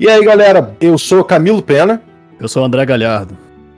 E 0.00 0.08
aí, 0.08 0.24
galera, 0.24 0.74
eu 0.80 0.96
sou 0.96 1.22
Camilo 1.22 1.62
Pena. 1.62 2.02
Eu 2.40 2.48
sou 2.48 2.64
André 2.64 2.84
Galhardo. 2.86 3.36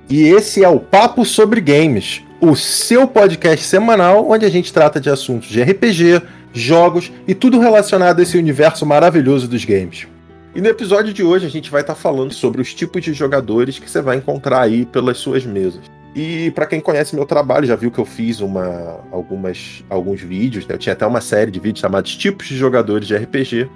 E 0.09 0.29
esse 0.29 0.63
é 0.63 0.69
o 0.69 0.79
Papo 0.79 1.25
sobre 1.25 1.61
Games, 1.61 2.23
o 2.41 2.55
seu 2.55 3.07
podcast 3.09 3.65
semanal 3.65 4.31
onde 4.31 4.47
a 4.47 4.49
gente 4.49 4.73
trata 4.73 5.01
de 5.01 5.11
assuntos 5.11 5.49
de 5.49 5.61
RPG, 5.61 6.23
jogos 6.53 7.11
e 7.27 7.35
tudo 7.35 7.59
relacionado 7.59 8.21
a 8.21 8.23
esse 8.23 8.39
universo 8.39 8.87
maravilhoso 8.87 9.49
dos 9.49 9.65
games. 9.65 10.07
E 10.55 10.61
no 10.61 10.69
episódio 10.69 11.13
de 11.13 11.25
hoje 11.25 11.47
a 11.47 11.51
gente 11.51 11.71
vai 11.71 11.81
estar 11.81 11.95
tá 11.95 12.01
falando 12.01 12.33
sobre 12.33 12.63
os 12.63 12.73
tipos 12.73 13.03
de 13.03 13.13
jogadores 13.13 13.79
que 13.79 13.91
você 13.91 14.01
vai 14.01 14.17
encontrar 14.17 14.61
aí 14.61 14.87
pelas 14.87 15.19
suas 15.19 15.45
mesas. 15.45 15.81
E 16.15 16.53
para 16.53 16.65
quem 16.65 16.81
conhece 16.81 17.17
meu 17.17 17.27
trabalho, 17.27 17.67
já 17.67 17.75
viu 17.75 17.91
que 17.91 17.99
eu 17.99 18.05
fiz 18.05 18.41
uma, 18.41 19.01
algumas, 19.11 19.85
alguns 19.91 20.21
vídeos, 20.21 20.65
né? 20.65 20.77
eu 20.77 20.79
tinha 20.79 20.93
até 20.93 21.05
uma 21.05 21.21
série 21.21 21.51
de 21.51 21.59
vídeos 21.59 21.81
chamados 21.81 22.17
Tipos 22.17 22.47
de 22.47 22.57
Jogadores 22.57 23.09
de 23.09 23.17
RPG. 23.17 23.69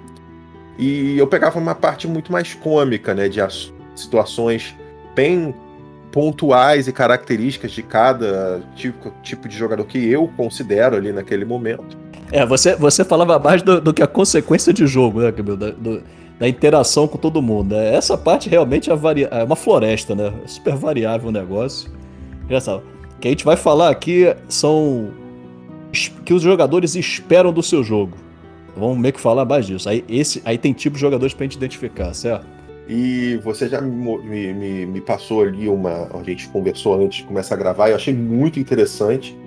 E 0.79 1.17
eu 1.17 1.27
pegava 1.27 1.59
uma 1.59 1.75
parte 1.75 2.07
muito 2.07 2.31
mais 2.31 2.55
cômica, 2.55 3.13
né, 3.13 3.27
de 3.27 3.41
situações 3.93 4.73
bem 5.13 5.53
pontuais 6.09 6.87
e 6.87 6.93
características 6.93 7.71
de 7.71 7.83
cada 7.83 8.61
tipo, 8.75 9.11
tipo 9.21 9.47
de 9.49 9.57
jogador 9.57 9.83
que 9.83 9.97
eu 10.09 10.31
considero 10.37 10.95
ali 10.95 11.11
naquele 11.11 11.43
momento. 11.43 11.97
É, 12.31 12.45
você, 12.45 12.75
você 12.75 13.03
falava 13.03 13.37
mais 13.37 13.61
do, 13.61 13.81
do 13.81 13.93
que 13.93 14.01
a 14.01 14.07
consequência 14.07 14.71
de 14.71 14.87
jogo, 14.87 15.19
né, 15.19 15.31
Camilo? 15.33 15.57
Da, 15.57 15.71
do, 15.71 16.01
da 16.39 16.47
interação 16.47 17.07
com 17.07 17.17
todo 17.17 17.41
mundo. 17.41 17.75
Né? 17.75 17.93
Essa 17.93 18.17
parte 18.17 18.47
realmente 18.47 18.89
é, 18.89 18.93
é 18.93 19.43
uma 19.43 19.55
floresta, 19.57 20.15
né? 20.15 20.33
É 20.43 20.47
super 20.47 20.75
variável 20.75 21.27
o 21.27 21.31
negócio. 21.31 21.91
Engraçado. 22.45 22.83
O 23.17 23.19
que 23.19 23.27
a 23.27 23.31
gente 23.31 23.43
vai 23.43 23.57
falar 23.57 23.89
aqui 23.89 24.33
são 24.47 25.11
que 26.23 26.33
os 26.33 26.41
jogadores 26.41 26.95
esperam 26.95 27.51
do 27.51 27.61
seu 27.61 27.83
jogo. 27.83 28.15
Vamos 28.79 28.97
meio 28.97 29.13
que 29.13 29.19
falar 29.19 29.45
mais 29.45 29.65
disso. 29.65 29.89
Aí, 29.89 30.03
esse, 30.07 30.41
aí 30.45 30.57
tem 30.57 30.73
tipos 30.73 30.99
de 30.99 31.01
jogadores 31.01 31.33
pra 31.33 31.43
gente 31.43 31.55
identificar, 31.55 32.13
certo? 32.13 32.47
E 32.87 33.39
você 33.43 33.69
já 33.69 33.79
me, 33.79 34.17
me, 34.53 34.85
me, 34.87 35.01
passou 35.01 35.43
ali 35.43 35.69
uma. 35.69 36.09
A 36.11 36.23
gente 36.23 36.47
conversou 36.49 36.99
antes 36.99 37.19
de 37.19 37.25
começar 37.25 37.53
a 37.53 37.57
gravar 37.57 37.87
e 37.87 37.91
eu 37.91 37.95
achei 37.95 38.13
muito 38.13 38.59
interessante. 38.59 39.37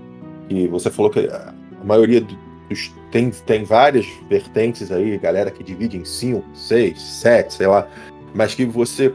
E 0.49 0.69
você 0.69 0.91
falou 0.91 1.11
que 1.11 1.21
a 1.21 1.53
maioria 1.85 2.21
dos. 2.21 2.93
Tem, 3.11 3.31
tem 3.31 3.65
várias 3.65 4.07
vertentes 4.31 4.91
aí, 4.93 5.19
galera 5.19 5.51
que 5.51 5.63
divide 5.63 5.99
em 5.99 6.05
5, 6.05 6.43
6, 6.55 7.03
7, 7.03 7.55
sei 7.55 7.67
lá. 7.67 7.87
Mas 8.33 8.55
que 8.55 8.65
você 8.65 9.13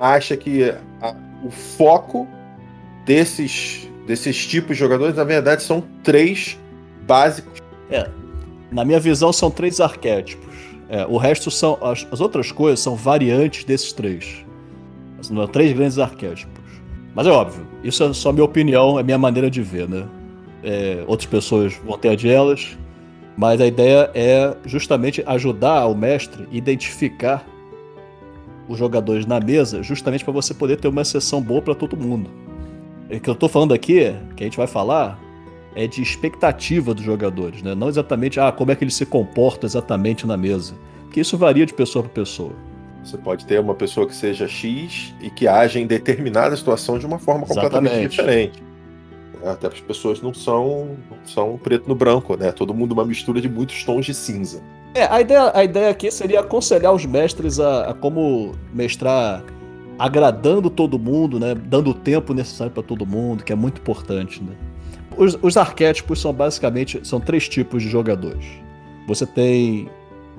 acha 0.00 0.36
que 0.36 0.70
a, 1.00 1.14
o 1.44 1.50
foco 1.50 2.26
desses, 3.06 3.88
desses 4.06 4.46
tipos 4.46 4.76
de 4.76 4.80
jogadores, 4.80 5.14
na 5.14 5.24
verdade, 5.24 5.62
são 5.62 5.82
três 6.02 6.58
básicos. 7.06 7.60
É, 7.90 8.06
na 8.70 8.84
minha 8.84 9.00
visão, 9.00 9.32
são 9.32 9.50
três 9.50 9.80
arquétipos. 9.80 10.48
É, 10.88 11.06
o 11.06 11.16
resto 11.16 11.50
são. 11.50 11.78
As, 11.82 12.06
as, 12.10 12.20
outras 12.20 12.50
coisas 12.50 12.80
são 12.80 12.94
variantes 12.94 13.64
desses 13.64 13.92
três. 13.92 14.44
São 15.20 15.46
três 15.46 15.72
grandes 15.72 15.98
arquétipos. 15.98 16.58
Mas 17.14 17.26
é 17.26 17.30
óbvio, 17.30 17.66
isso 17.82 18.02
é 18.04 18.12
só 18.12 18.32
minha 18.32 18.44
opinião, 18.44 18.98
é 18.98 19.02
minha 19.02 19.18
maneira 19.18 19.50
de 19.50 19.62
ver, 19.62 19.88
né? 19.88 20.06
É, 20.62 21.04
outras 21.06 21.28
pessoas 21.28 21.74
vão 21.84 21.98
ter 21.98 22.10
a 22.10 22.14
de 22.14 22.28
elas, 22.28 22.76
mas 23.36 23.60
a 23.60 23.66
ideia 23.66 24.10
é 24.14 24.56
justamente 24.64 25.22
ajudar 25.26 25.86
o 25.86 25.94
mestre 25.94 26.46
a 26.50 26.56
identificar 26.56 27.44
os 28.68 28.78
jogadores 28.78 29.26
na 29.26 29.40
mesa, 29.40 29.82
justamente 29.82 30.24
para 30.24 30.32
você 30.32 30.52
poder 30.52 30.76
ter 30.76 30.88
uma 30.88 31.04
sessão 31.04 31.40
boa 31.40 31.62
para 31.62 31.74
todo 31.74 31.96
mundo. 31.96 32.30
O 33.10 33.18
que 33.18 33.28
eu 33.28 33.34
estou 33.34 33.48
falando 33.48 33.72
aqui, 33.72 34.14
que 34.36 34.44
a 34.44 34.46
gente 34.46 34.58
vai 34.58 34.66
falar, 34.66 35.18
é 35.78 35.86
de 35.86 36.02
expectativa 36.02 36.92
dos 36.92 37.04
jogadores, 37.04 37.62
né? 37.62 37.72
não 37.72 37.88
exatamente 37.88 38.40
ah, 38.40 38.50
como 38.50 38.72
é 38.72 38.74
que 38.74 38.82
ele 38.82 38.90
se 38.90 39.06
comporta 39.06 39.64
exatamente 39.64 40.26
na 40.26 40.36
mesa, 40.36 40.74
porque 41.04 41.20
isso 41.20 41.38
varia 41.38 41.64
de 41.64 41.72
pessoa 41.72 42.02
para 42.02 42.12
pessoa. 42.12 42.50
Você 43.04 43.16
pode 43.16 43.46
ter 43.46 43.60
uma 43.60 43.76
pessoa 43.76 44.04
que 44.04 44.14
seja 44.14 44.48
X 44.48 45.14
e 45.20 45.30
que 45.30 45.46
age 45.46 45.78
em 45.78 45.86
determinada 45.86 46.56
situação 46.56 46.98
de 46.98 47.06
uma 47.06 47.20
forma 47.20 47.46
completamente 47.46 47.92
exatamente. 47.92 48.10
diferente. 48.10 48.62
Até 49.44 49.68
as 49.68 49.80
pessoas 49.80 50.20
não 50.20 50.34
são, 50.34 50.96
não 51.08 51.18
são 51.24 51.56
preto 51.56 51.88
no 51.88 51.94
branco, 51.94 52.36
né? 52.36 52.50
Todo 52.50 52.74
mundo 52.74 52.90
uma 52.90 53.04
mistura 53.04 53.40
de 53.40 53.48
muitos 53.48 53.84
tons 53.84 54.04
de 54.04 54.12
cinza. 54.12 54.60
É, 54.94 55.04
a 55.04 55.20
ideia, 55.20 55.52
a 55.54 55.62
ideia 55.62 55.90
aqui 55.90 56.10
seria 56.10 56.40
aconselhar 56.40 56.92
os 56.92 57.06
mestres 57.06 57.60
a, 57.60 57.90
a 57.90 57.94
como 57.94 58.56
mestrar 58.74 59.44
agradando 59.96 60.68
todo 60.68 60.98
mundo, 60.98 61.38
né? 61.38 61.54
Dando 61.54 61.90
o 61.90 61.94
tempo 61.94 62.34
necessário 62.34 62.72
para 62.72 62.82
todo 62.82 63.06
mundo, 63.06 63.44
que 63.44 63.52
é 63.52 63.56
muito 63.56 63.80
importante, 63.80 64.42
né? 64.42 64.54
Os, 65.18 65.36
os 65.42 65.56
arquétipos 65.56 66.20
são 66.20 66.32
basicamente 66.32 67.00
são 67.02 67.18
três 67.18 67.48
tipos 67.48 67.82
de 67.82 67.88
jogadores. 67.88 68.46
Você 69.08 69.26
tem, 69.26 69.90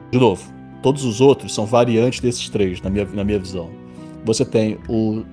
de 0.09 0.17
novo, 0.17 0.41
todos 0.81 1.03
os 1.03 1.19
outros 1.19 1.53
são 1.53 1.65
variantes 1.65 2.21
desses 2.21 2.47
três, 2.47 2.81
na 2.81 2.89
minha, 2.89 3.03
na 3.05 3.25
minha 3.25 3.37
visão. 3.37 3.69
Você 4.23 4.45
tem 4.45 4.79
o, 4.87 5.25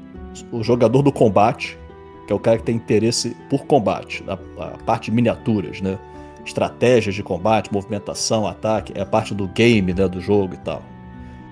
o 0.50 0.64
jogador 0.64 1.00
do 1.00 1.12
combate, 1.12 1.78
que 2.26 2.32
é 2.32 2.36
o 2.36 2.40
cara 2.40 2.58
que 2.58 2.64
tem 2.64 2.74
interesse 2.74 3.36
por 3.48 3.66
combate, 3.66 4.24
a, 4.26 4.32
a 4.64 4.78
parte 4.84 5.10
de 5.10 5.16
miniaturas, 5.16 5.80
né? 5.80 5.96
Estratégias 6.44 7.14
de 7.14 7.22
combate, 7.22 7.72
movimentação, 7.72 8.48
ataque, 8.48 8.92
é 8.96 9.02
a 9.02 9.06
parte 9.06 9.32
do 9.32 9.46
game, 9.46 9.94
né, 9.94 10.08
do 10.08 10.20
jogo 10.20 10.54
e 10.54 10.58
tal. 10.58 10.82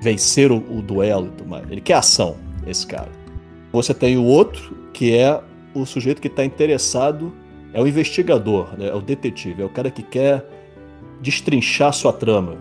Vencer 0.01 0.51
o, 0.51 0.57
o 0.57 0.83
duelo 0.83 1.27
e 1.27 1.31
tudo 1.31 1.49
mais. 1.49 1.71
Ele 1.71 1.81
quer 1.81 1.95
ação, 1.95 2.37
esse 2.67 2.87
cara. 2.87 3.11
Você 3.73 3.95
tem 3.95 4.17
o 4.17 4.25
outro, 4.25 4.77
que 4.93 5.17
é 5.17 5.41
o 5.75 5.85
sujeito 5.85 6.21
que 6.21 6.29
está 6.29 6.45
interessado 6.45 7.33
é 7.75 7.83
o 7.83 7.89
investigador, 7.89 8.79
né? 8.79 8.89
é 8.89 8.95
o 8.95 9.03
detetive, 9.03 9.61
é 9.61 9.65
o 9.65 9.69
cara 9.69 9.91
que 9.91 10.03
quer 10.03 10.49
destrinchar 11.21 11.93
sua 11.93 12.13
trama, 12.13 12.57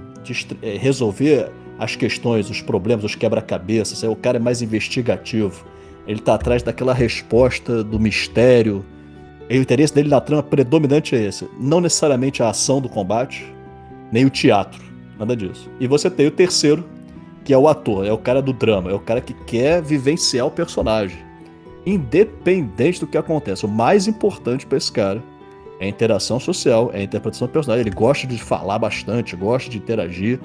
é, 0.62 0.76
resolver 0.76 1.52
as 1.78 1.96
questões, 1.96 2.50
os 2.50 2.62
problemas, 2.62 3.06
os 3.06 3.16
quebra-cabeças. 3.16 4.04
É 4.04 4.10
o 4.10 4.16
cara 4.16 4.40
mais 4.40 4.62
investigativo. 4.62 5.66
Ele 6.08 6.20
está 6.20 6.34
atrás 6.34 6.64
daquela 6.64 6.94
resposta 6.94 7.84
do 7.84 8.00
mistério. 8.00 8.84
E 9.50 9.58
o 9.58 9.62
interesse 9.62 9.94
dele 9.94 10.10
na 10.10 10.20
trama 10.20 10.42
predominante 10.42 11.16
é 11.16 11.24
esse. 11.24 11.48
Não 11.60 11.80
necessariamente 11.80 12.42
a 12.42 12.50
ação 12.50 12.82
do 12.82 12.90
combate, 12.90 13.46
nem 14.12 14.26
o 14.26 14.30
teatro. 14.30 14.82
Nada 15.20 15.36
disso. 15.36 15.70
E 15.80 15.86
você 15.86 16.10
tem 16.10 16.26
o 16.26 16.32
terceiro, 16.32 16.84
que 17.44 17.54
é 17.54 17.58
o 17.58 17.68
ator, 17.68 18.06
é 18.06 18.12
o 18.12 18.18
cara 18.18 18.42
do 18.42 18.54
drama, 18.54 18.90
é 18.90 18.94
o 18.94 19.00
cara 19.00 19.22
que 19.22 19.34
quer 19.46 19.82
vivenciar 19.82 20.48
o 20.48 20.52
personagem 20.52 21.33
independente 21.86 23.00
do 23.00 23.08
que 23.08 23.18
acontece. 23.18 23.66
O 23.66 23.70
mais 23.70 24.08
importante 24.08 24.66
para 24.66 24.78
esse 24.78 24.92
cara 24.92 25.24
é 25.80 25.86
a 25.86 25.88
interação 25.88 26.40
social, 26.40 26.92
é 26.94 27.00
a 27.00 27.04
interpretação 27.04 27.48
do 27.48 27.52
personagem. 27.52 27.86
Ele 27.86 27.96
gosta 27.96 28.26
de 28.26 28.38
falar 28.38 28.80
bastante, 28.80 29.36
gosta 29.36 29.70
de 29.70 29.78
interagir. 29.78 30.40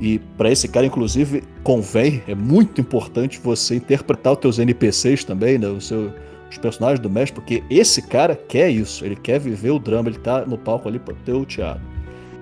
E 0.00 0.18
para 0.36 0.50
esse 0.50 0.66
cara, 0.68 0.86
inclusive, 0.86 1.42
convém, 1.62 2.22
é 2.26 2.34
muito 2.34 2.80
importante 2.80 3.38
você 3.42 3.76
interpretar 3.76 4.32
os 4.32 4.38
teus 4.38 4.58
NPCs 4.58 5.24
também, 5.24 5.58
né? 5.58 5.68
O 5.68 5.80
seu, 5.80 6.12
os 6.50 6.58
personagens 6.58 7.00
do 7.00 7.08
mestre, 7.08 7.34
porque 7.34 7.62
esse 7.70 8.02
cara 8.02 8.34
quer 8.34 8.70
isso, 8.70 9.04
ele 9.04 9.16
quer 9.16 9.38
viver 9.38 9.70
o 9.70 9.78
drama, 9.78 10.08
ele 10.08 10.18
tá 10.18 10.44
no 10.44 10.58
palco 10.58 10.88
ali 10.88 10.98
para 10.98 11.14
ter 11.24 11.32
o 11.32 11.44
teatro. 11.44 11.82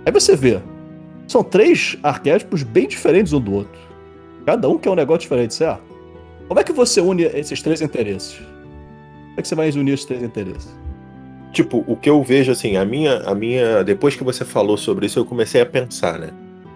Aí 0.06 0.12
você 0.12 0.34
vê, 0.34 0.60
são 1.26 1.44
três 1.44 1.98
arquétipos 2.02 2.62
bem 2.62 2.88
diferentes 2.88 3.32
um 3.32 3.40
do 3.40 3.52
outro. 3.52 3.80
Cada 4.46 4.68
um 4.68 4.78
quer 4.78 4.90
um 4.90 4.94
negócio 4.94 5.20
diferente, 5.20 5.52
certo? 5.52 5.87
Como 6.48 6.58
é 6.58 6.64
que 6.64 6.72
você 6.72 7.00
une 7.00 7.24
esses 7.24 7.60
três 7.60 7.82
interesses? 7.82 8.36
Como 8.38 9.34
é 9.36 9.42
que 9.42 9.48
você 9.48 9.54
vai 9.54 9.70
unir 9.70 9.92
esses 9.92 10.06
três 10.06 10.22
interesses? 10.22 10.74
Tipo, 11.52 11.84
o 11.86 11.94
que 11.94 12.08
eu 12.08 12.22
vejo 12.22 12.50
assim, 12.50 12.76
a 12.76 12.84
minha, 12.84 13.18
a 13.18 13.34
minha, 13.34 13.84
depois 13.84 14.16
que 14.16 14.24
você 14.24 14.44
falou 14.44 14.76
sobre 14.78 15.06
isso, 15.06 15.18
eu 15.18 15.26
comecei 15.26 15.60
a 15.60 15.66
pensar, 15.66 16.18
né? 16.18 16.30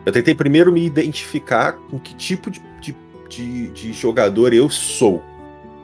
Eu 0.04 0.12
tentei 0.12 0.34
primeiro 0.34 0.70
me 0.72 0.84
identificar 0.84 1.72
com 1.72 1.98
que 1.98 2.14
tipo 2.14 2.50
de, 2.50 2.60
de, 2.80 2.94
de, 3.28 3.68
de 3.68 3.92
jogador 3.92 4.52
eu 4.52 4.68
sou. 4.68 5.22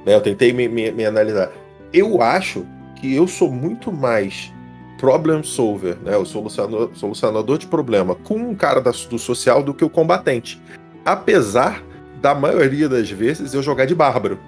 Né? 0.05 0.15
Eu 0.15 0.21
tentei 0.21 0.53
me, 0.53 0.69
me, 0.69 0.91
me, 0.91 1.07
analisar. 1.07 1.51
Eu 1.93 2.21
acho 2.21 2.67
que 2.97 3.15
eu 3.15 3.27
sou 3.27 3.51
muito 3.51 3.91
mais 3.93 4.53
problem 4.99 5.43
solver, 5.43 5.97
né? 6.03 6.17
O 6.17 6.27
solucionador, 6.27 6.91
solucionador 6.95 7.57
de 7.57 7.67
problema 7.67 8.15
com 8.17 8.35
um 8.35 8.55
cara 8.55 8.81
da, 8.81 8.91
do 8.91 9.19
social 9.19 9.63
do 9.63 9.73
que 9.73 9.85
o 9.85 9.91
combatente. 9.91 10.61
Apesar 11.05 11.83
da 12.21 12.35
maioria 12.35 12.89
das 12.89 13.11
vezes, 13.11 13.55
eu 13.55 13.63
jogar 13.63 13.87
de 13.87 13.95
bárbaro. 13.95 14.39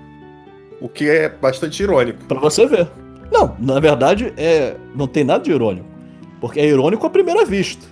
O 0.80 0.88
que 0.88 1.08
é 1.08 1.28
bastante 1.28 1.82
irônico. 1.82 2.24
Para 2.24 2.40
você 2.40 2.66
ver. 2.66 2.88
Não, 3.30 3.54
na 3.58 3.78
verdade, 3.78 4.32
é 4.36 4.76
não 4.94 5.06
tem 5.06 5.24
nada 5.24 5.44
de 5.44 5.50
irônico. 5.50 5.86
Porque 6.40 6.58
é 6.58 6.66
irônico 6.66 7.06
à 7.06 7.10
primeira 7.10 7.44
vista. 7.44 7.86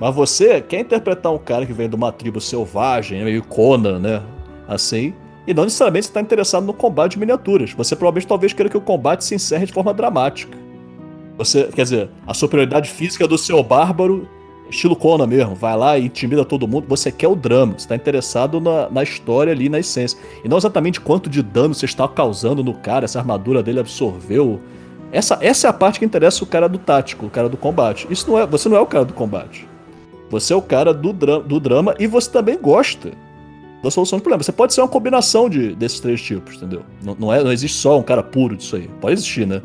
Mas 0.00 0.14
você 0.14 0.60
quer 0.60 0.80
interpretar 0.80 1.32
um 1.32 1.38
cara 1.38 1.64
que 1.66 1.72
vem 1.72 1.88
de 1.88 1.94
uma 1.94 2.10
tribo 2.10 2.40
selvagem, 2.40 3.22
meio 3.22 3.42
Conan, 3.44 3.98
né? 3.98 4.22
Assim. 4.66 5.14
E 5.46 5.52
não 5.52 5.64
necessariamente 5.64 6.06
está 6.06 6.20
interessado 6.20 6.64
no 6.64 6.72
combate 6.72 7.12
de 7.12 7.18
miniaturas. 7.18 7.72
Você 7.72 7.94
provavelmente 7.94 8.26
talvez 8.26 8.52
queira 8.52 8.70
que 8.70 8.76
o 8.76 8.80
combate 8.80 9.24
se 9.24 9.34
encerre 9.34 9.66
de 9.66 9.72
forma 9.72 9.92
dramática. 9.92 10.56
Você, 11.36 11.64
quer 11.64 11.82
dizer, 11.82 12.10
a 12.26 12.34
superioridade 12.34 12.90
física 12.90 13.26
do 13.26 13.36
seu 13.36 13.62
bárbaro 13.62 14.28
estilo 14.72 14.96
Conan 14.96 15.26
mesmo, 15.26 15.54
vai 15.54 15.76
lá 15.76 15.98
e 15.98 16.06
intimida 16.06 16.44
todo 16.44 16.66
mundo. 16.66 16.86
Você 16.88 17.12
quer 17.12 17.28
o 17.28 17.36
drama, 17.36 17.74
você 17.74 17.84
está 17.84 17.94
interessado 17.94 18.60
na, 18.60 18.88
na 18.90 19.02
história 19.02 19.52
ali, 19.52 19.68
na 19.68 19.78
essência. 19.78 20.18
E 20.44 20.48
não 20.48 20.56
exatamente 20.56 21.00
quanto 21.00 21.30
de 21.30 21.42
dano 21.42 21.74
você 21.74 21.84
está 21.84 22.08
causando 22.08 22.64
no 22.64 22.74
cara, 22.74 23.04
essa 23.04 23.18
armadura 23.18 23.62
dele 23.62 23.80
absorveu. 23.80 24.60
Essa, 25.12 25.38
essa 25.40 25.66
é 25.66 25.70
a 25.70 25.72
parte 25.72 25.98
que 25.98 26.04
interessa 26.04 26.42
o 26.42 26.46
cara 26.46 26.68
do 26.68 26.78
tático, 26.78 27.26
o 27.26 27.30
cara 27.30 27.48
do 27.48 27.56
combate. 27.56 28.06
Isso 28.10 28.28
não 28.30 28.38
é, 28.38 28.46
você 28.46 28.68
não 28.68 28.76
é 28.76 28.80
o 28.80 28.86
cara 28.86 29.04
do 29.04 29.12
combate. 29.12 29.68
Você 30.30 30.54
é 30.54 30.56
o 30.56 30.62
cara 30.62 30.94
do, 30.94 31.12
dra 31.12 31.38
do 31.38 31.60
drama 31.60 31.94
e 31.98 32.06
você 32.06 32.30
também 32.30 32.58
gosta 32.58 33.12
da 33.82 33.90
solução 33.90 34.18
de 34.18 34.22
problema. 34.22 34.42
Você 34.42 34.52
pode 34.52 34.72
ser 34.72 34.80
uma 34.80 34.88
combinação 34.88 35.50
de, 35.50 35.74
desses 35.74 36.00
três 36.00 36.22
tipos, 36.22 36.56
entendeu? 36.56 36.82
Não, 37.02 37.14
não, 37.18 37.32
é, 37.32 37.44
não 37.44 37.52
existe 37.52 37.76
só 37.76 37.98
um 37.98 38.02
cara 38.02 38.22
puro 38.22 38.56
disso 38.56 38.76
aí. 38.76 38.88
Pode 39.00 39.12
existir, 39.12 39.46
né? 39.46 39.60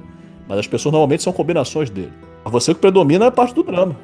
Mas 0.50 0.60
as 0.60 0.68
pessoas 0.68 0.92
normalmente 0.92 1.24
são 1.24 1.32
combinações 1.32 1.90
dele. 1.90 2.12
Você 2.44 2.74
que 2.74 2.82
predomina 2.82 3.26
é 3.26 3.28
a 3.30 3.32
parte 3.32 3.54
do 3.54 3.64
drama. 3.64 3.96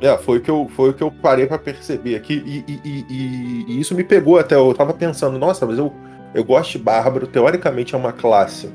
É, 0.00 0.16
foi 0.16 0.38
o 0.38 0.40
que 0.40 0.50
eu, 0.50 0.68
foi 0.76 0.90
o 0.90 0.92
que 0.92 1.02
eu 1.02 1.10
parei 1.10 1.46
para 1.46 1.58
perceber 1.58 2.14
aqui. 2.14 2.42
E, 2.46 2.72
e, 2.72 2.80
e, 2.84 3.64
e, 3.68 3.80
isso 3.80 3.94
me 3.94 4.04
pegou 4.04 4.38
até. 4.38 4.54
Eu 4.54 4.72
tava 4.72 4.94
pensando, 4.94 5.38
nossa, 5.38 5.66
mas 5.66 5.78
eu, 5.78 5.92
eu 6.34 6.44
gosto 6.44 6.72
de 6.72 6.78
Bárbaro, 6.78 7.26
teoricamente 7.26 7.94
é 7.94 7.98
uma 7.98 8.12
classe. 8.12 8.68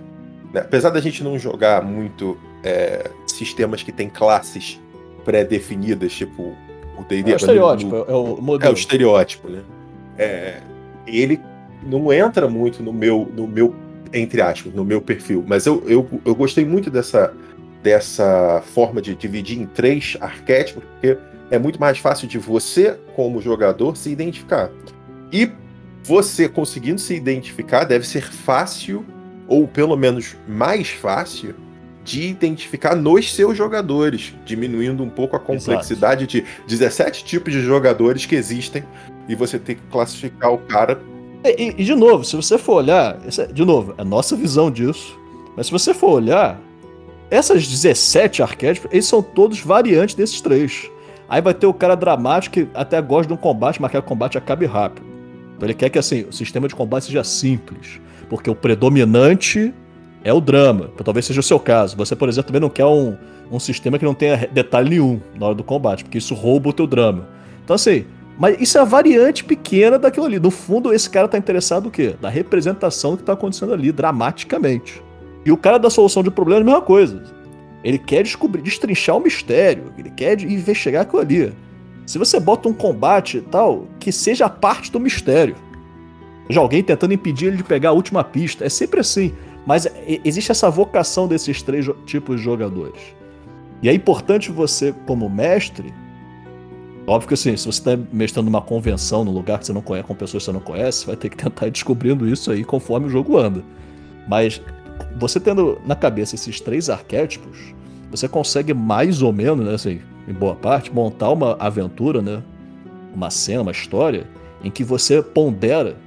Né? 0.54 0.62
Apesar 0.62 0.90
da 0.90 1.00
gente 1.00 1.24
não 1.24 1.40
jogar 1.40 1.82
muito 1.82 2.38
é, 2.64 3.10
sistemas 3.26 3.82
que 3.84 3.92
tem 3.92 4.10
classes 4.10 4.82
pré-definidas, 5.24 6.14
tipo 6.14 6.56
o 6.98 7.04
D&D. 7.08 7.32
É 7.32 7.34
o 7.34 7.38
estereótipo, 7.38 7.92
no, 7.92 8.06
é 8.06 8.14
o 8.14 8.42
modelo. 8.42 8.70
É 8.70 8.74
o 8.74 8.78
estereótipo, 8.78 9.50
né? 9.50 9.62
É, 10.18 10.60
ele 11.08 11.40
não 11.82 12.12
entra 12.12 12.48
muito 12.48 12.84
no 12.84 12.94
meu, 12.94 13.32
no 13.36 13.48
meu, 13.48 13.74
entre 14.14 14.42
aspas, 14.42 14.74
no 14.74 14.84
meu 14.86 15.02
perfil. 15.02 15.44
Mas 15.48 15.66
eu, 15.66 15.84
eu, 15.88 16.08
eu 16.26 16.36
gostei 16.36 16.66
muito 16.66 16.92
dessa 16.92 17.34
dessa 17.84 18.64
forma 18.74 19.02
de 19.02 19.14
dividir 19.14 19.60
em 19.60 19.66
três 19.66 20.18
arquétipos, 20.22 20.84
porque 20.84 21.18
é 21.52 21.60
muito 21.60 21.80
mais 21.80 22.00
fácil 22.00 22.28
de 22.28 22.40
você, 22.40 22.98
como 23.16 23.42
jogador, 23.42 23.98
se 23.98 24.10
identificar. 24.10 24.72
E 25.32 25.52
você 26.04 26.48
conseguindo 26.48 27.00
se 27.00 27.14
identificar, 27.14 27.84
deve 27.84 28.08
ser 28.08 28.24
fácil, 28.24 29.06
ou 29.48 29.68
pelo 29.68 29.98
menos 29.98 30.36
mais 30.48 30.90
fácil, 30.90 31.56
de 32.04 32.24
identificar 32.24 32.96
nos 32.96 33.34
seus 33.34 33.58
jogadores, 33.58 34.34
diminuindo 34.46 35.04
um 35.04 35.10
pouco 35.10 35.36
a 35.36 35.40
complexidade 35.40 36.26
Exato. 36.26 36.66
de 36.68 36.78
17 36.78 37.24
tipos 37.24 37.54
de 37.54 37.62
jogadores 37.62 38.26
que 38.26 38.36
existem 38.36 38.84
e 39.28 39.36
você 39.36 39.58
tem 39.58 39.76
que 39.76 39.82
classificar 39.90 40.52
o 40.52 40.58
cara. 40.58 41.02
E, 41.46 41.76
e 41.78 41.84
de 41.84 41.96
novo, 41.96 42.24
se 42.24 42.36
você 42.36 42.58
for 42.58 42.76
olhar, 42.76 43.20
é, 43.26 43.46
de 43.48 43.64
novo, 43.64 43.94
é 43.98 44.02
a 44.02 44.06
nossa 44.06 44.36
visão 44.36 44.70
disso, 44.70 45.18
mas 45.56 45.68
se 45.68 45.72
você 45.72 45.94
for 45.94 46.12
olhar, 46.12 46.60
essas 47.34 47.68
17 47.68 48.44
arquétipos, 48.44 48.92
eles 48.92 49.06
são 49.06 49.22
todos 49.22 49.60
variantes 49.60 50.14
desses 50.14 50.40
três. 50.40 50.90
Aí 51.28 51.42
vai 51.42 51.54
ter 51.54 51.66
o 51.66 51.74
cara 51.74 51.96
dramático 51.96 52.54
que 52.54 52.68
até 52.74 53.02
gosta 53.02 53.28
de 53.28 53.34
um 53.34 53.38
combate, 53.38 53.82
mas 53.82 53.92
quer 53.92 54.02
que 54.02 54.06
o 54.06 54.08
combate 54.08 54.38
acabe 54.38 54.66
rápido. 54.66 55.06
Então 55.56 55.68
ele 55.68 55.74
quer 55.74 55.90
que 55.90 55.98
assim, 55.98 56.26
o 56.30 56.32
sistema 56.32 56.68
de 56.68 56.76
combate 56.76 57.06
seja 57.06 57.24
simples. 57.24 58.00
Porque 58.30 58.50
o 58.50 58.56
predominante 58.56 59.74
é 60.24 60.32
o 60.32 60.40
drama. 60.40 60.92
Talvez 61.04 61.26
seja 61.26 61.40
o 61.40 61.44
seu 61.44 61.60
caso. 61.60 61.98
Você, 61.98 62.16
por 62.16 62.30
exemplo, 62.30 62.48
também 62.48 62.62
não 62.62 62.70
quer 62.70 62.86
um, 62.86 63.18
um 63.52 63.60
sistema 63.60 63.98
que 63.98 64.06
não 64.06 64.14
tenha 64.14 64.48
detalhe 64.52 64.92
nenhum 64.92 65.20
na 65.36 65.48
hora 65.48 65.56
do 65.56 65.64
combate, 65.64 66.04
porque 66.04 66.20
isso 66.20 66.36
rouba 66.36 66.70
o 66.70 66.74
teu 66.74 66.86
drama. 66.86 67.28
Então, 67.64 67.76
assim, 67.76 68.06
mas 68.38 68.60
isso 68.62 68.78
é 68.78 68.82
a 68.82 68.86
variante 68.86 69.44
pequena 69.44 69.98
daquilo 69.98 70.26
ali. 70.26 70.40
No 70.40 70.52
fundo, 70.52 70.94
esse 70.94 71.10
cara 71.10 71.28
tá 71.28 71.38
interessado 71.38 71.86
no 71.86 71.92
quê? 71.92 72.16
Na 72.22 72.30
representação 72.30 73.18
que 73.18 73.24
tá 73.24 73.34
acontecendo 73.34 73.74
ali, 73.74 73.92
dramaticamente. 73.92 75.02
E 75.46 75.52
o 75.52 75.58
cara 75.58 75.78
da 75.78 75.90
solução 75.90 76.24
de 76.24 76.32
problema 76.32 76.62
é 76.62 76.64
a 76.64 76.66
mesma 76.66 76.82
coisa. 76.82 77.24
Ele 77.84 77.98
quer 77.98 78.24
descobrir, 78.24 78.62
destrinchar 78.62 79.18
o 79.18 79.20
mistério, 79.20 79.92
ele 79.98 80.10
quer 80.10 80.40
investigar 80.42 81.02
aquilo 81.02 81.22
ali. 81.22 81.54
Se 82.06 82.18
você 82.18 82.40
bota 82.40 82.68
um 82.70 82.74
combate 82.74 83.38
e 83.38 83.42
tal, 83.42 83.88
que 84.00 84.12
seja 84.12 84.50
parte 84.50 84.92
do 84.92 85.00
mistério. 85.00 85.56
Já 86.50 86.60
alguém 86.60 86.84
tentando 86.84 87.14
impedir 87.14 87.48
ele 87.48 87.58
de 87.58 87.64
pegar 87.64 87.90
a 87.90 87.94
última 87.94 88.24
pista. 88.24 88.66
É 88.66 88.70
sempre 88.70 89.00
assim. 89.00 89.34
Mas 89.66 89.88
existe 90.26 90.52
essa 90.52 90.70
vocação 90.70 91.28
desses 91.28 91.62
três 91.62 91.90
tipos 92.06 92.38
de 92.38 92.44
jogadores. 92.44 93.02
E 93.82 93.90
é 93.90 93.94
importante 93.94 94.52
você, 94.52 94.94
como 95.06 95.30
mestre, 95.30 95.94
óbvio 97.08 97.30
que 97.30 97.34
assim, 97.34 97.56
se 97.56 97.66
você 97.66 97.80
está 97.80 98.00
mestrando 98.12 98.50
numa 98.50 98.62
convenção, 98.62 99.24
num 99.24 99.32
lugar 99.32 99.60
que 99.60 99.66
você 99.66 99.74
não 99.74 99.82
conhece, 99.82 100.08
com 100.08 100.16
pessoas 100.16 100.44
que 100.44 100.46
você 100.46 100.54
não 100.54 100.60
conhece, 100.60 101.06
vai 101.06 101.16
ter 101.16 101.30
que 101.30 101.38
tentar 101.38 101.68
ir 101.68 101.72
descobrindo 101.72 102.28
isso 102.28 102.52
aí 102.52 102.64
conforme 102.64 103.08
o 103.08 103.10
jogo 103.10 103.38
anda. 103.38 103.64
Mas 104.28 104.62
você 105.18 105.40
tendo 105.40 105.80
na 105.86 105.96
cabeça 105.96 106.36
esses 106.36 106.60
três 106.60 106.90
arquétipos, 106.90 107.74
você 108.10 108.28
consegue 108.28 108.74
mais 108.74 109.22
ou 109.22 109.34
menos, 109.34 109.66
né, 109.66 109.74
assim, 109.74 110.02
em 110.28 110.34
boa 110.34 110.56
parte, 110.56 110.94
montar 110.94 111.30
uma 111.32 111.56
aventura, 111.60 112.22
né, 112.22 112.44
uma 113.14 113.30
cena, 113.30 113.62
uma 113.62 113.72
história, 113.72 114.28
em 114.64 114.72
que 114.72 114.84
você 114.84 115.22
pondera, 115.22 115.98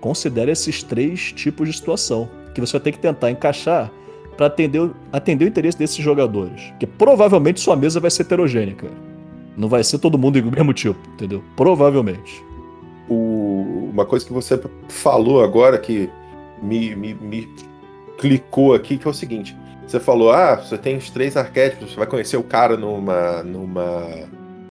considera 0.00 0.50
esses 0.50 0.82
três 0.82 1.32
tipos 1.32 1.68
de 1.68 1.76
situação, 1.76 2.28
que 2.54 2.60
você 2.60 2.72
vai 2.72 2.80
ter 2.80 2.92
que 2.92 2.98
tentar 2.98 3.30
encaixar 3.30 3.90
para 4.36 4.46
atender, 4.46 4.90
atender 5.12 5.44
o 5.44 5.48
interesse 5.48 5.78
desses 5.78 6.02
jogadores. 6.02 6.62
Porque 6.70 6.86
provavelmente 6.86 7.60
sua 7.60 7.76
mesa 7.76 8.00
vai 8.00 8.10
ser 8.10 8.22
heterogênea, 8.22 8.74
cara. 8.74 8.92
Não 9.56 9.68
vai 9.68 9.84
ser 9.84 9.98
todo 9.98 10.16
mundo 10.16 10.40
do 10.40 10.50
mesmo 10.56 10.72
tipo, 10.72 10.98
entendeu? 11.12 11.44
Provavelmente. 11.56 12.42
O, 13.08 13.90
uma 13.92 14.06
coisa 14.06 14.24
que 14.24 14.32
você 14.32 14.60
falou 14.88 15.42
agora 15.42 15.78
que 15.78 16.08
me, 16.62 16.94
me, 16.96 17.14
me 17.14 17.48
clicou 18.20 18.74
aqui, 18.74 18.98
que 18.98 19.08
é 19.08 19.10
o 19.10 19.14
seguinte. 19.14 19.56
Você 19.86 19.98
falou, 19.98 20.30
ah, 20.30 20.54
você 20.54 20.76
tem 20.76 20.96
os 20.96 21.10
três 21.10 21.36
arquétipos, 21.36 21.90
você 21.90 21.96
vai 21.96 22.06
conhecer 22.06 22.36
o 22.36 22.42
cara 22.42 22.76
numa, 22.76 23.42
numa, 23.42 24.08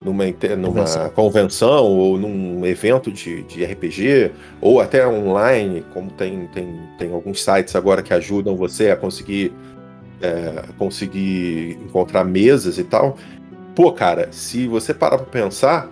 numa, 0.02 0.24
numa 0.24 0.32
convenção. 0.32 1.10
convenção 1.10 1.84
ou 1.84 2.16
num 2.16 2.64
evento 2.64 3.10
de, 3.10 3.42
de 3.42 3.64
RPG, 3.64 4.30
ou 4.60 4.80
até 4.80 5.06
online, 5.06 5.84
como 5.92 6.10
tem, 6.12 6.46
tem, 6.54 6.80
tem 6.96 7.12
alguns 7.12 7.42
sites 7.42 7.74
agora 7.74 8.02
que 8.02 8.14
ajudam 8.14 8.56
você 8.56 8.90
a 8.90 8.96
conseguir, 8.96 9.52
é, 10.22 10.62
conseguir 10.78 11.76
encontrar 11.84 12.24
mesas 12.24 12.78
e 12.78 12.84
tal. 12.84 13.18
Pô, 13.74 13.92
cara, 13.92 14.28
se 14.30 14.68
você 14.68 14.94
parar 14.94 15.18
pra 15.18 15.26
pensar, 15.26 15.90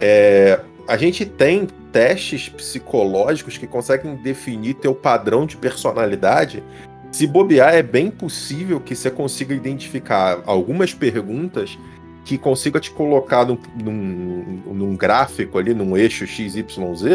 é, 0.00 0.60
a 0.86 0.96
gente 0.96 1.26
tem 1.26 1.66
testes 1.92 2.48
psicológicos 2.48 3.58
que 3.58 3.66
conseguem 3.66 4.16
definir 4.16 4.74
teu 4.74 4.94
padrão 4.94 5.44
de 5.44 5.56
personalidade 5.56 6.62
se 7.12 7.26
bobear, 7.26 7.74
é 7.74 7.82
bem 7.82 8.10
possível 8.10 8.80
que 8.80 8.96
você 8.96 9.10
consiga 9.10 9.54
identificar 9.54 10.42
algumas 10.46 10.94
perguntas 10.94 11.78
que 12.24 12.38
consiga 12.38 12.80
te 12.80 12.90
colocar 12.90 13.44
num, 13.44 13.58
num, 13.76 14.62
num 14.72 14.96
gráfico 14.96 15.58
ali, 15.58 15.74
num 15.74 15.94
eixo 15.94 16.26
XYZ, 16.26 16.64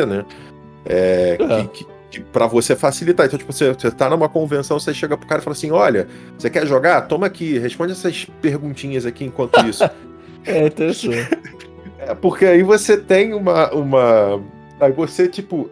né? 0.08 0.24
É, 0.86 1.38
é. 1.40 1.64
Que, 1.64 1.68
que, 1.68 1.88
que 2.12 2.20
para 2.20 2.46
você 2.46 2.76
facilitar. 2.76 3.26
Então, 3.26 3.40
tipo, 3.40 3.52
você, 3.52 3.74
você 3.74 3.90
tá 3.90 4.08
numa 4.08 4.30
convenção, 4.30 4.80
você 4.80 4.94
chega 4.94 5.18
pro 5.18 5.28
cara 5.28 5.42
e 5.42 5.44
fala 5.44 5.56
assim: 5.56 5.72
olha, 5.72 6.08
você 6.38 6.50
quer 6.50 6.68
jogar? 6.68 7.02
Toma 7.02 7.26
aqui, 7.26 7.58
responde 7.58 7.94
essas 7.94 8.26
perguntinhas 8.40 9.06
aqui 9.06 9.26
enquanto 9.26 9.60
isso. 9.66 9.84
é, 10.46 10.68
interessante. 10.68 11.28
é, 11.98 12.14
porque 12.14 12.46
aí 12.46 12.62
você 12.62 12.98
tem 12.98 13.34
uma, 13.34 13.72
uma. 13.74 14.42
Aí 14.80 14.92
você, 14.92 15.28
tipo. 15.28 15.70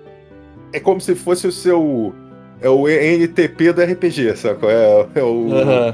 É 0.73 0.79
como 0.79 0.99
se 0.99 1.15
fosse 1.15 1.47
o 1.47 1.53
seu 1.53 2.13
é 2.61 2.69
o 2.69 2.87
NTP 2.87 3.73
do 3.73 3.81
RPG, 3.81 4.35
sabe? 4.35 4.65
É, 4.67 5.07
é 5.15 5.23
o. 5.23 5.47
Uhum. 5.47 5.93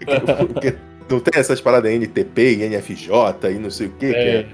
não 1.10 1.20
tem 1.20 1.40
essas 1.40 1.60
paradas 1.60 1.90
NTP 1.92 2.54
e 2.54 2.68
NFJ 2.68 3.10
e 3.50 3.58
não 3.58 3.70
sei 3.70 3.88
o 3.88 3.90
que. 3.90 4.06
É. 4.06 4.12
que 4.12 4.18
é. 4.18 4.46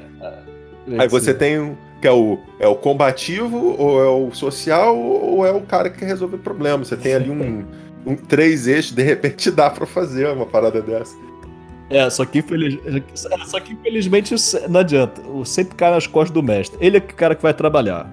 é. 0.95 1.01
Aí 1.01 1.09
você 1.09 1.35
tem 1.35 1.77
que 2.01 2.07
é 2.07 2.13
o, 2.13 2.39
é 2.61 2.69
o 2.69 2.77
combativo, 2.77 3.75
ou 3.79 4.03
é 4.03 4.09
o 4.09 4.33
social, 4.33 4.97
ou 4.99 5.47
é 5.47 5.51
o 5.51 5.63
cara 5.63 5.91
que 5.91 5.99
quer 5.99 6.07
resolver 6.07 6.39
problema. 6.39 6.85
Você 6.85 6.97
tem 6.97 7.15
ali 7.15 7.31
um, 7.31 7.65
um 8.05 8.15
três 8.15 8.67
eixos, 8.67 8.93
de 8.93 9.03
repente 9.03 9.51
dá 9.51 9.71
para 9.71 9.87
fazer 9.87 10.29
uma 10.29 10.47
parada 10.47 10.81
dessa. 10.83 11.17
É, 11.89 12.09
só 12.11 12.25
que, 12.25 12.39
infeliz... 12.39 12.79
só 13.47 13.61
que 13.61 13.73
infelizmente 13.73 14.35
não 14.69 14.81
adianta. 14.81 15.23
Sempre 15.45 15.77
cai 15.77 15.91
nas 15.91 16.07
costas 16.07 16.33
do 16.33 16.43
mestre. 16.43 16.77
Ele 16.81 16.97
é 16.97 17.01
o 17.01 17.03
cara 17.03 17.35
que 17.35 17.43
vai 17.43 17.55
trabalhar. 17.55 18.11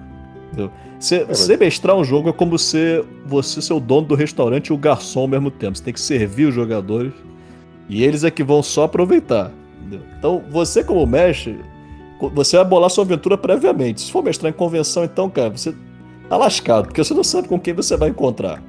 Entendeu? 0.54 0.70
Você, 0.98 1.52
é, 1.52 1.56
mestrar 1.56 1.96
um 1.96 2.04
jogo 2.04 2.28
é 2.28 2.32
como 2.32 2.56
ser 2.58 3.04
você 3.26 3.60
ser 3.60 3.74
o 3.74 3.80
dono 3.80 4.06
do 4.06 4.14
restaurante 4.14 4.68
e 4.68 4.72
o 4.72 4.78
garçom 4.78 5.20
ao 5.20 5.28
mesmo 5.28 5.50
tempo. 5.50 5.76
Você 5.76 5.82
tem 5.82 5.92
que 5.92 6.00
servir 6.00 6.46
os 6.46 6.54
jogadores 6.54 7.12
e 7.88 8.04
eles 8.04 8.24
é 8.24 8.30
que 8.30 8.44
vão 8.44 8.62
só 8.62 8.84
aproveitar. 8.84 9.52
Entendeu? 9.80 10.00
Então, 10.16 10.42
você 10.50 10.82
como 10.82 11.04
mestre, 11.04 11.58
você 12.32 12.56
vai 12.56 12.64
bolar 12.64 12.88
sua 12.88 13.04
aventura 13.04 13.36
previamente. 13.36 14.00
Se 14.00 14.12
for 14.12 14.22
mestrar 14.22 14.50
em 14.50 14.54
convenção, 14.54 15.04
então, 15.04 15.28
cara, 15.28 15.50
você 15.50 15.74
tá 16.28 16.36
lascado, 16.36 16.86
porque 16.86 17.02
você 17.02 17.12
não 17.12 17.24
sabe 17.24 17.48
com 17.48 17.58
quem 17.58 17.74
você 17.74 17.96
vai 17.96 18.08
encontrar. 18.08 18.62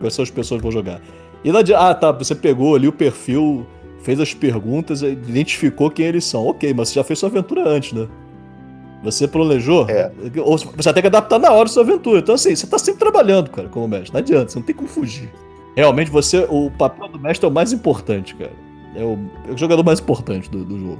Quais 0.00 0.14
são 0.14 0.22
as 0.22 0.30
pessoas 0.30 0.58
que 0.60 0.62
vão 0.62 0.72
jogar. 0.72 1.00
E 1.42 1.52
não 1.52 1.60
adianta, 1.60 1.88
ah, 1.88 1.94
tá, 1.94 2.12
você 2.12 2.34
pegou 2.34 2.74
ali 2.74 2.88
o 2.88 2.92
perfil, 2.92 3.64
fez 4.02 4.20
as 4.20 4.34
perguntas, 4.34 5.02
identificou 5.02 5.90
quem 5.90 6.06
eles 6.06 6.24
são. 6.24 6.46
Ok, 6.46 6.74
mas 6.74 6.88
você 6.88 6.96
já 6.96 7.04
fez 7.04 7.18
sua 7.18 7.28
aventura 7.28 7.66
antes, 7.66 7.92
né? 7.92 8.08
Você 9.02 9.28
planejou? 9.28 9.88
É. 9.88 10.10
Ou 10.40 10.58
você 10.58 10.92
tem 10.92 11.02
que 11.02 11.06
adaptar 11.06 11.38
na 11.38 11.52
hora 11.52 11.68
a 11.68 11.72
sua 11.72 11.82
aventura. 11.82 12.18
Então, 12.18 12.34
assim, 12.34 12.54
você 12.54 12.66
tá 12.66 12.78
sempre 12.78 12.98
trabalhando, 12.98 13.50
cara, 13.50 13.68
como 13.68 13.86
mestre. 13.86 14.12
Não 14.12 14.18
adianta, 14.18 14.50
você 14.50 14.58
não 14.58 14.66
tem 14.66 14.74
como 14.74 14.88
fugir. 14.88 15.30
Realmente, 15.76 16.10
você. 16.10 16.46
O 16.48 16.70
papel 16.70 17.08
do 17.08 17.18
mestre 17.18 17.46
é 17.46 17.48
o 17.48 17.52
mais 17.52 17.72
importante, 17.72 18.34
cara. 18.34 18.52
É 18.96 19.02
o, 19.02 19.18
é 19.48 19.52
o 19.52 19.56
jogador 19.56 19.84
mais 19.84 20.00
importante 20.00 20.50
do, 20.50 20.64
do, 20.64 20.78
jogo. 20.78 20.98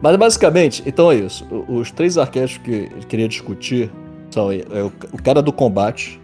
Mas 0.00 0.16
basicamente, 0.16 0.82
então 0.84 1.12
é 1.12 1.16
isso. 1.16 1.46
Os 1.68 1.92
três 1.92 2.18
arquétipos 2.18 2.64
que 2.64 2.90
eu 2.92 3.06
queria 3.06 3.28
discutir 3.28 3.88
são 4.30 4.50
é 4.50 4.64
o, 4.82 4.92
o 5.12 5.22
cara 5.22 5.40
do 5.40 5.52
combate, 5.52 6.20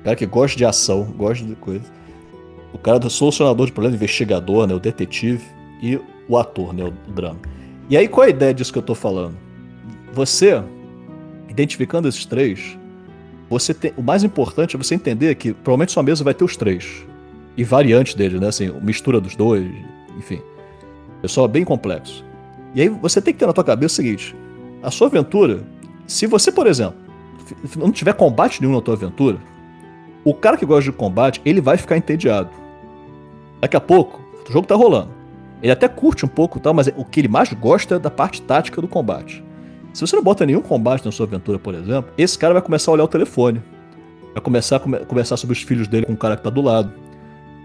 o 0.00 0.04
cara 0.04 0.16
que 0.16 0.24
gosta 0.24 0.56
de 0.56 0.64
ação, 0.64 1.04
gosta 1.16 1.44
de 1.44 1.54
coisa. 1.56 1.84
O 2.72 2.78
cara 2.78 2.98
do 2.98 3.10
solucionador 3.10 3.66
de 3.66 3.72
problemas, 3.72 3.96
investigador, 3.96 4.66
né? 4.66 4.74
O 4.74 4.80
detetive. 4.80 5.44
E 5.82 6.00
o 6.28 6.36
ator, 6.36 6.72
né? 6.72 6.84
O 6.84 7.10
drama. 7.12 7.38
E 7.90 7.96
aí, 7.96 8.08
qual 8.08 8.24
é 8.24 8.28
a 8.28 8.30
ideia 8.30 8.54
disso 8.54 8.72
que 8.72 8.78
eu 8.78 8.82
tô 8.82 8.94
falando? 8.94 9.36
Você 10.12 10.62
identificando 11.48 12.08
esses 12.08 12.24
três, 12.24 12.78
você 13.48 13.72
tem, 13.72 13.92
o 13.96 14.02
mais 14.02 14.22
importante 14.22 14.76
é 14.76 14.78
você 14.78 14.94
entender 14.94 15.34
que 15.34 15.52
provavelmente 15.52 15.92
sua 15.92 16.02
mesa 16.02 16.22
vai 16.22 16.34
ter 16.34 16.44
os 16.44 16.56
três. 16.56 17.06
E 17.56 17.64
variantes 17.64 18.14
deles, 18.14 18.40
né? 18.40 18.48
Assim, 18.48 18.70
mistura 18.80 19.20
dos 19.20 19.34
dois, 19.34 19.66
enfim. 20.16 20.40
Pessoal 21.20 21.46
é 21.46 21.48
bem 21.48 21.64
complexo. 21.64 22.24
E 22.74 22.82
aí 22.82 22.88
você 22.88 23.20
tem 23.20 23.34
que 23.34 23.40
ter 23.40 23.46
na 23.46 23.52
tua 23.52 23.64
cabeça 23.64 23.94
o 23.94 23.96
seguinte: 23.96 24.36
a 24.82 24.90
sua 24.90 25.08
aventura, 25.08 25.64
se 26.06 26.26
você, 26.26 26.52
por 26.52 26.66
exemplo, 26.66 26.96
não 27.76 27.90
tiver 27.90 28.12
combate 28.12 28.60
nenhum 28.60 28.74
na 28.74 28.82
tua 28.82 28.94
aventura, 28.94 29.38
o 30.24 30.34
cara 30.34 30.56
que 30.56 30.66
gosta 30.66 30.90
de 30.90 30.96
combate, 30.96 31.40
ele 31.44 31.60
vai 31.60 31.76
ficar 31.76 31.96
entediado. 31.96 32.50
Daqui 33.60 33.76
a 33.76 33.80
pouco, 33.80 34.20
o 34.48 34.52
jogo 34.52 34.66
tá 34.66 34.76
rolando. 34.76 35.10
Ele 35.60 35.72
até 35.72 35.88
curte 35.88 36.24
um 36.24 36.28
pouco 36.28 36.60
tal, 36.60 36.72
mas 36.72 36.88
o 36.96 37.04
que 37.04 37.20
ele 37.20 37.28
mais 37.28 37.52
gosta 37.52 37.96
é 37.96 37.98
da 37.98 38.10
parte 38.10 38.40
tática 38.42 38.80
do 38.80 38.86
combate. 38.86 39.42
Se 39.98 40.06
você 40.06 40.14
não 40.14 40.22
bota 40.22 40.46
nenhum 40.46 40.62
combate 40.62 41.04
na 41.04 41.10
sua 41.10 41.26
aventura, 41.26 41.58
por 41.58 41.74
exemplo, 41.74 42.12
esse 42.16 42.38
cara 42.38 42.52
vai 42.52 42.62
começar 42.62 42.92
a 42.92 42.94
olhar 42.94 43.02
o 43.02 43.08
telefone. 43.08 43.60
Vai 44.32 44.40
começar 44.40 44.76
a 44.76 44.78
come 44.78 44.96
conversar 45.00 45.36
sobre 45.36 45.54
os 45.54 45.62
filhos 45.62 45.88
dele 45.88 46.06
com 46.06 46.12
o 46.12 46.16
cara 46.16 46.36
que 46.36 46.44
tá 46.44 46.50
do 46.50 46.62
lado. 46.62 46.92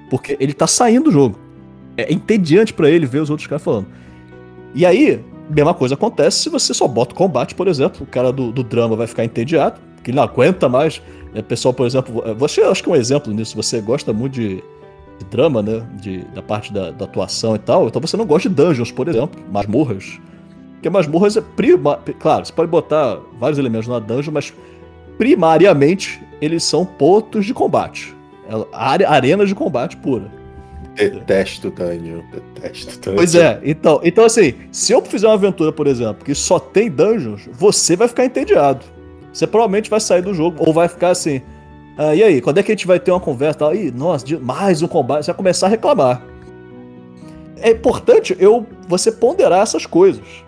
Porque 0.10 0.36
ele 0.40 0.52
tá 0.52 0.66
saindo 0.66 1.04
do 1.04 1.12
jogo. 1.12 1.38
É 1.96 2.12
entediante 2.12 2.74
para 2.74 2.90
ele 2.90 3.06
ver 3.06 3.20
os 3.20 3.30
outros 3.30 3.46
caras 3.46 3.62
falando. 3.62 3.86
E 4.74 4.84
aí, 4.84 5.24
mesma 5.48 5.76
coisa 5.76 5.94
acontece 5.94 6.40
se 6.40 6.50
você 6.50 6.74
só 6.74 6.88
bota 6.88 7.14
o 7.14 7.16
combate, 7.16 7.54
por 7.54 7.68
exemplo. 7.68 8.02
O 8.02 8.08
cara 8.08 8.34
do, 8.34 8.52
do 8.52 8.64
drama 8.64 8.96
vai 8.96 9.06
ficar 9.06 9.24
entediado, 9.24 9.80
porque 9.94 10.10
ele 10.10 10.18
não 10.18 10.24
aguenta 10.24 10.68
mais. 10.68 11.04
É, 11.36 11.42
pessoal, 11.44 11.72
por 11.72 11.86
exemplo, 11.86 12.36
você 12.36 12.62
acho 12.62 12.82
que 12.82 12.90
é 12.90 12.94
um 12.94 12.96
exemplo 12.96 13.32
nisso. 13.32 13.56
Você 13.56 13.80
gosta 13.80 14.12
muito 14.12 14.34
de, 14.34 14.56
de 15.20 15.26
drama, 15.30 15.62
né? 15.62 15.84
De, 16.02 16.24
da 16.34 16.42
parte 16.42 16.74
da, 16.74 16.90
da, 16.90 17.06
atuação 17.06 17.56
e 17.56 17.60
tal. 17.60 17.86
Então 17.86 18.02
você 18.02 18.18
não 18.18 18.26
gosta 18.26 18.50
de 18.50 18.56
dungeons, 18.56 18.92
por 18.92 19.08
exemplo, 19.08 19.40
masmorras. 19.52 20.20
Porque 20.84 20.90
masmorras 20.90 21.38
é 21.38 21.42
prima. 21.42 21.98
Claro, 22.20 22.46
você 22.46 22.52
pode 22.52 22.70
botar 22.70 23.18
vários 23.40 23.58
elementos 23.58 23.88
na 23.88 24.00
dungeon, 24.00 24.34
mas 24.34 24.54
primariamente 25.18 26.22
eles 26.42 26.62
são 26.66 26.86
pontos 26.86 27.46
de 27.46 27.54
combate. 27.54 28.14
É 28.50 29.06
arenas 29.06 29.48
de 29.48 29.56
combate 29.56 29.96
pura. 29.96 30.30
Detesto 30.94 31.70
dungeon, 31.72 32.22
detesto 32.34 33.00
dungeon. 33.00 33.16
Pois 33.16 33.34
é, 33.34 33.62
então, 33.64 34.02
então 34.04 34.26
assim, 34.26 34.56
se 34.74 34.92
eu 34.92 35.02
fizer 35.02 35.26
uma 35.26 35.36
aventura, 35.36 35.72
por 35.72 35.88
exemplo, 35.88 36.26
que 36.26 36.36
só 36.36 36.60
tem 36.60 36.92
dungeons, 36.92 37.48
você 37.54 37.96
vai 37.96 38.10
ficar 38.10 38.26
entediado. 38.26 38.86
Você 39.32 39.48
provavelmente 39.48 39.90
vai 39.90 40.02
sair 40.02 40.22
do 40.22 40.34
jogo, 40.34 40.58
ou 40.60 40.74
vai 40.74 40.90
ficar 40.90 41.12
assim. 41.12 41.42
Ah, 41.98 42.14
e 42.14 42.22
aí, 42.22 42.42
quando 42.42 42.58
é 42.58 42.64
que 42.64 42.74
a 42.74 42.76
gente 42.76 42.86
vai 42.86 43.00
ter 43.00 43.12
uma 43.12 43.22
conversa? 43.22 43.74
Ih, 43.74 43.90
nossa, 43.90 44.26
mais 44.38 44.82
um 44.82 44.88
combate, 44.88 45.24
você 45.24 45.32
vai 45.32 45.38
começar 45.38 45.68
a 45.68 45.70
reclamar. 45.70 46.22
É 47.62 47.72
importante 47.72 48.36
eu 48.38 48.68
você 48.90 49.14
ponderar 49.14 49.62
essas 49.62 49.86
coisas. 49.86 50.43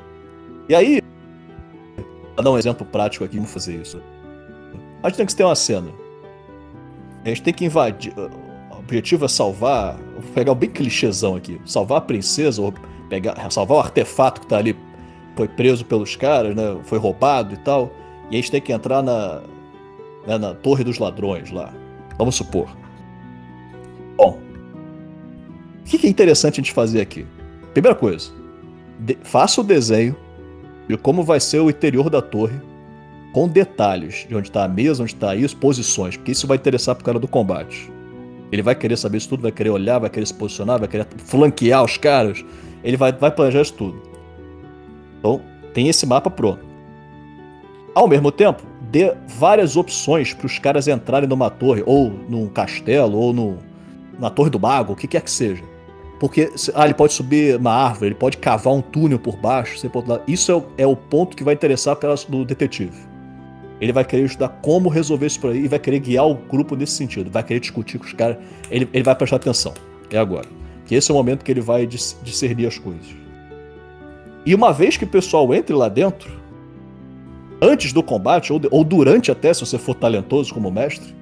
E 0.68 0.76
aí, 0.76 1.02
vou 2.36 2.44
dar 2.44 2.52
um 2.52 2.58
exemplo 2.58 2.86
prático 2.86 3.24
aqui, 3.24 3.36
como 3.36 3.48
fazer 3.48 3.82
isso. 3.82 4.02
A 5.04 5.10
gente 5.10 5.18
tem 5.18 5.26
que 5.26 5.36
ter 5.36 5.44
uma 5.44 5.56
cena. 5.56 5.92
A 7.24 7.30
gente 7.30 7.44
tem 7.44 7.54
que 7.54 7.66
invadir. 7.66 8.14
O 8.18 8.80
objetivo 8.80 9.26
é 9.26 9.28
salvar. 9.28 9.98
Vou 9.98 10.32
pegar 10.34 10.52
um 10.52 10.56
bem 10.56 10.70
clichêzão 10.70 11.36
aqui. 11.36 11.60
Salvar 11.66 12.00
a 12.00 12.02
princesa, 12.02 12.62
ou 12.62 12.74
pegar, 13.10 13.52
salvar 13.52 13.78
o 13.78 13.80
artefato 13.82 14.42
que 14.42 14.48
tá 14.48 14.58
ali. 14.58 14.76
Foi 15.36 15.48
preso 15.48 15.86
pelos 15.86 16.16
caras, 16.16 16.56
né? 16.56 16.78
Foi 16.84 16.98
roubado 16.98 17.54
e 17.54 17.58
tal. 17.58 17.92
E 18.32 18.36
a 18.36 18.38
gente 18.38 18.52
tem 18.52 18.62
que 18.62 18.72
entrar 18.72 19.04
na, 19.04 19.42
né, 20.26 20.38
na 20.38 20.54
Torre 20.54 20.84
dos 20.84 20.98
Ladrões 20.98 21.52
lá. 21.52 21.74
Vamos 22.18 22.36
supor. 22.36 22.68
Bom, 24.18 24.40
o 25.82 25.84
que 25.84 26.08
é 26.08 26.10
interessante 26.10 26.54
a 26.54 26.64
gente 26.64 26.72
fazer 26.72 27.02
aqui? 27.02 27.26
Primeira 27.74 27.96
coisa, 27.96 28.32
de, 29.00 29.18
faça 29.24 29.62
o 29.62 29.64
desenho 29.64 30.16
de 30.88 30.98
como 30.98 31.24
vai 31.24 31.40
ser 31.40 31.60
o 31.60 31.70
interior 31.70 32.10
da 32.10 32.22
torre, 32.22 32.60
com 33.34 33.48
detalhes 33.48 34.26
de 34.28 34.36
onde 34.36 34.48
está 34.48 34.64
a 34.64 34.68
mesa, 34.68 35.04
onde 35.04 35.14
está 35.14 35.36
isso, 35.36 35.58
posições, 35.58 36.16
porque 36.16 36.32
isso 36.32 36.48
vai 36.48 36.58
interessar 36.58 36.96
pro 36.96 37.04
cara 37.04 37.20
do 37.20 37.28
combate. 37.28 37.92
Ele 38.52 38.62
vai 38.62 38.76
querer 38.76 38.96
saber 38.96 39.18
isso 39.18 39.30
tudo, 39.30 39.42
vai 39.42 39.52
querer 39.52 39.72
olhar, 39.72 40.00
vai 40.00 40.10
querer 40.10 40.26
se 40.26 40.34
posicionar, 40.34 40.80
vai 40.80 40.88
querer 40.88 41.06
flanquear 41.18 41.84
os 41.84 41.98
caras. 41.98 42.46
Ele 42.84 42.96
vai, 42.96 43.12
vai 43.12 43.32
planejar 43.32 43.62
isso 43.62 43.74
tudo. 43.74 44.02
Então, 45.20 45.42
tem 45.74 45.90
esse 45.90 46.06
mapa 46.06 46.30
pronto. 46.30 46.64
Ao 47.94 48.08
mesmo 48.08 48.32
tempo, 48.32 48.64
dê 48.92 49.14
várias 49.28 49.76
opções 49.76 50.34
para 50.34 50.46
os 50.46 50.58
caras 50.60 50.88
entrarem 50.88 51.28
numa 51.28 51.50
torre, 51.50 51.84
ou 51.86 52.12
num 52.30 52.48
castelo, 52.48 53.18
ou 53.18 53.34
no, 53.34 53.58
na 54.20 54.30
torre 54.30 54.50
do 54.50 54.60
mago, 54.60 54.94
o 54.94 54.96
que 54.96 55.08
quer 55.08 55.22
que 55.22 55.32
seja. 55.32 55.64
Porque 56.20 56.52
ah, 56.74 56.86
ele 56.86 56.94
pode 56.94 57.14
subir 57.14 57.58
uma 57.58 57.74
árvore, 57.74 58.08
ele 58.08 58.16
pode 58.16 58.38
cavar 58.38 58.74
um 58.74 58.82
túnel 58.82 59.20
por 59.20 59.36
baixo. 59.36 59.78
Você 59.78 59.90
pode... 59.90 60.08
Isso 60.28 60.52
é 60.52 60.56
o, 60.56 60.66
é 60.78 60.88
o 60.88 60.96
ponto 60.96 61.36
que 61.36 61.44
vai 61.44 61.54
interessar 61.54 61.94
o 61.94 61.98
cara 61.98 62.16
do 62.30 62.46
detetive. 62.46 62.98
Ele 63.82 63.92
vai 63.92 64.06
querer 64.06 64.24
estudar 64.24 64.50
como 64.62 64.88
resolver 64.88 65.26
isso 65.26 65.40
por 65.40 65.52
aí 65.52 65.66
e 65.66 65.68
vai 65.68 65.80
querer 65.80 66.00
guiar 66.00 66.26
o 66.26 66.36
grupo 66.36 66.76
nesse 66.76 66.94
sentido. 66.94 67.30
Vai 67.30 67.44
querer 67.44 67.60
discutir 67.60 68.00
com 68.00 68.06
os 68.06 68.14
caras. 68.14 68.38
Ele, 68.72 68.88
ele 68.94 69.04
vai 69.04 69.14
prestar 69.14 69.36
atenção. 69.36 69.74
É 70.10 70.18
agora. 70.18 70.48
Que 70.86 70.96
esse 70.96 71.12
é 71.12 71.14
o 71.14 71.18
momento 71.18 71.44
que 71.44 71.52
ele 71.52 71.62
vai 71.62 71.86
discernir 71.86 72.68
as 72.68 72.78
coisas. 72.78 73.08
E 74.46 74.56
uma 74.56 74.72
vez 74.72 74.96
que 74.96 75.04
o 75.04 75.08
pessoal 75.08 75.54
entre 75.54 75.76
lá 75.76 75.90
dentro, 75.90 76.32
antes 77.62 77.92
do 77.92 78.04
combate, 78.04 78.54
ou, 78.54 78.60
de, 78.60 78.68
ou 78.72 78.84
durante 78.84 79.32
até, 79.32 79.54
se 79.54 79.66
você 79.66 79.78
for 79.78 79.96
talentoso 79.96 80.54
como 80.54 80.72
mestre, 80.72 81.14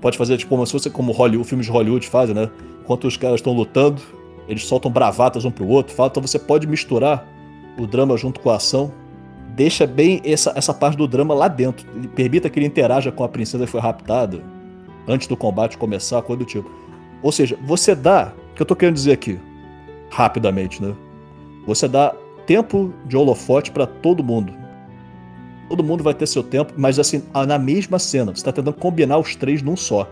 pode 0.00 0.18
fazer 0.18 0.36
tipo 0.36 0.50
como 0.50 0.66
se 0.66 0.72
fosse 0.72 0.90
como 0.90 1.12
Hollywood, 1.12 1.48
filmes 1.48 1.66
de 1.66 1.72
Hollywood 1.72 2.06
fazem, 2.08 2.34
né? 2.34 2.50
Enquanto 2.82 3.06
os 3.06 3.16
caras 3.16 3.36
estão 3.36 3.52
lutando, 3.52 4.02
eles 4.48 4.66
soltam 4.66 4.90
bravatas 4.90 5.44
um 5.44 5.50
pro 5.50 5.66
outro, 5.66 5.94
fala, 5.94 6.08
então 6.08 6.22
você 6.22 6.38
pode 6.38 6.66
misturar 6.66 7.26
o 7.78 7.86
drama 7.86 8.16
junto 8.16 8.40
com 8.40 8.50
a 8.50 8.56
ação. 8.56 8.92
Deixa 9.54 9.86
bem 9.86 10.20
essa, 10.24 10.52
essa 10.56 10.72
parte 10.72 10.96
do 10.96 11.06
drama 11.06 11.34
lá 11.34 11.46
dentro. 11.46 11.86
Permita 12.14 12.48
que 12.48 12.58
ele 12.58 12.66
interaja 12.66 13.12
com 13.12 13.22
a 13.22 13.28
princesa 13.28 13.64
que 13.64 13.70
foi 13.70 13.80
raptada 13.80 14.42
antes 15.06 15.26
do 15.26 15.36
combate 15.36 15.76
começar, 15.76 16.22
coisa 16.22 16.38
do 16.40 16.44
tipo. 16.44 16.70
Ou 17.22 17.30
seja, 17.30 17.58
você 17.64 17.94
dá, 17.94 18.32
o 18.52 18.54
que 18.54 18.62
eu 18.62 18.66
tô 18.66 18.74
querendo 18.74 18.94
dizer 18.94 19.12
aqui, 19.12 19.38
rapidamente, 20.10 20.82
né? 20.82 20.94
Você 21.66 21.86
dá 21.86 22.14
tempo 22.46 22.92
de 23.06 23.16
holofote 23.16 23.70
para 23.70 23.86
todo 23.86 24.24
mundo. 24.24 24.52
Todo 25.68 25.84
mundo 25.84 26.02
vai 26.02 26.14
ter 26.14 26.26
seu 26.26 26.42
tempo, 26.42 26.74
mas 26.76 26.98
assim, 26.98 27.22
na 27.46 27.58
mesma 27.58 27.98
cena. 27.98 28.34
Você 28.34 28.44
tá 28.44 28.52
tentando 28.52 28.74
combinar 28.74 29.18
os 29.18 29.36
três 29.36 29.62
num 29.62 29.76
só. 29.76 30.08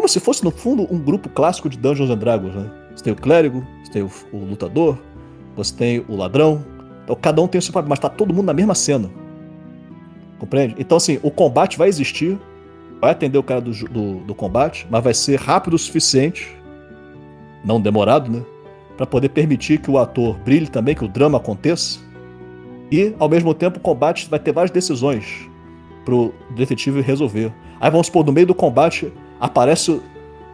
Como 0.00 0.08
se 0.08 0.18
fosse, 0.18 0.42
no 0.42 0.50
fundo, 0.50 0.88
um 0.90 0.98
grupo 0.98 1.28
clássico 1.28 1.68
de 1.68 1.76
Dungeons 1.76 2.08
and 2.08 2.16
Dragons, 2.16 2.54
né? 2.54 2.70
Você 2.96 3.04
tem 3.04 3.12
o 3.12 3.16
clérigo, 3.16 3.62
você 3.84 3.92
tem 3.92 4.02
o, 4.02 4.10
o 4.32 4.38
lutador, 4.38 4.98
você 5.54 5.74
tem 5.76 6.02
o 6.08 6.16
ladrão. 6.16 6.64
Então 7.04 7.14
cada 7.14 7.42
um 7.42 7.46
tem 7.46 7.58
o 7.58 7.62
seu 7.62 7.70
papel, 7.70 7.90
mas 7.90 7.98
tá 7.98 8.08
todo 8.08 8.32
mundo 8.32 8.46
na 8.46 8.54
mesma 8.54 8.74
cena. 8.74 9.10
Compreende? 10.38 10.74
Então, 10.78 10.96
assim, 10.96 11.20
o 11.22 11.30
combate 11.30 11.76
vai 11.76 11.86
existir, 11.86 12.40
vai 12.98 13.10
atender 13.10 13.36
o 13.36 13.42
cara 13.42 13.60
do, 13.60 13.72
do, 13.72 14.20
do 14.20 14.34
combate, 14.34 14.86
mas 14.88 15.04
vai 15.04 15.12
ser 15.12 15.38
rápido 15.38 15.74
o 15.74 15.78
suficiente, 15.78 16.48
não 17.62 17.78
demorado, 17.78 18.32
né? 18.32 18.42
Para 18.96 19.04
poder 19.04 19.28
permitir 19.28 19.82
que 19.82 19.90
o 19.90 19.98
ator 19.98 20.38
brilhe 20.38 20.66
também, 20.66 20.94
que 20.94 21.04
o 21.04 21.08
drama 21.08 21.36
aconteça. 21.36 22.00
E, 22.90 23.14
ao 23.18 23.28
mesmo 23.28 23.52
tempo, 23.52 23.76
o 23.76 23.82
combate 23.82 24.30
vai 24.30 24.38
ter 24.38 24.50
várias 24.50 24.70
decisões 24.70 25.46
pro 26.06 26.32
detetive 26.56 27.02
resolver. 27.02 27.52
Aí 27.78 27.90
vamos 27.90 28.06
supor, 28.06 28.24
no 28.24 28.32
meio 28.32 28.46
do 28.46 28.54
combate, 28.54 29.12
aparece 29.40 30.00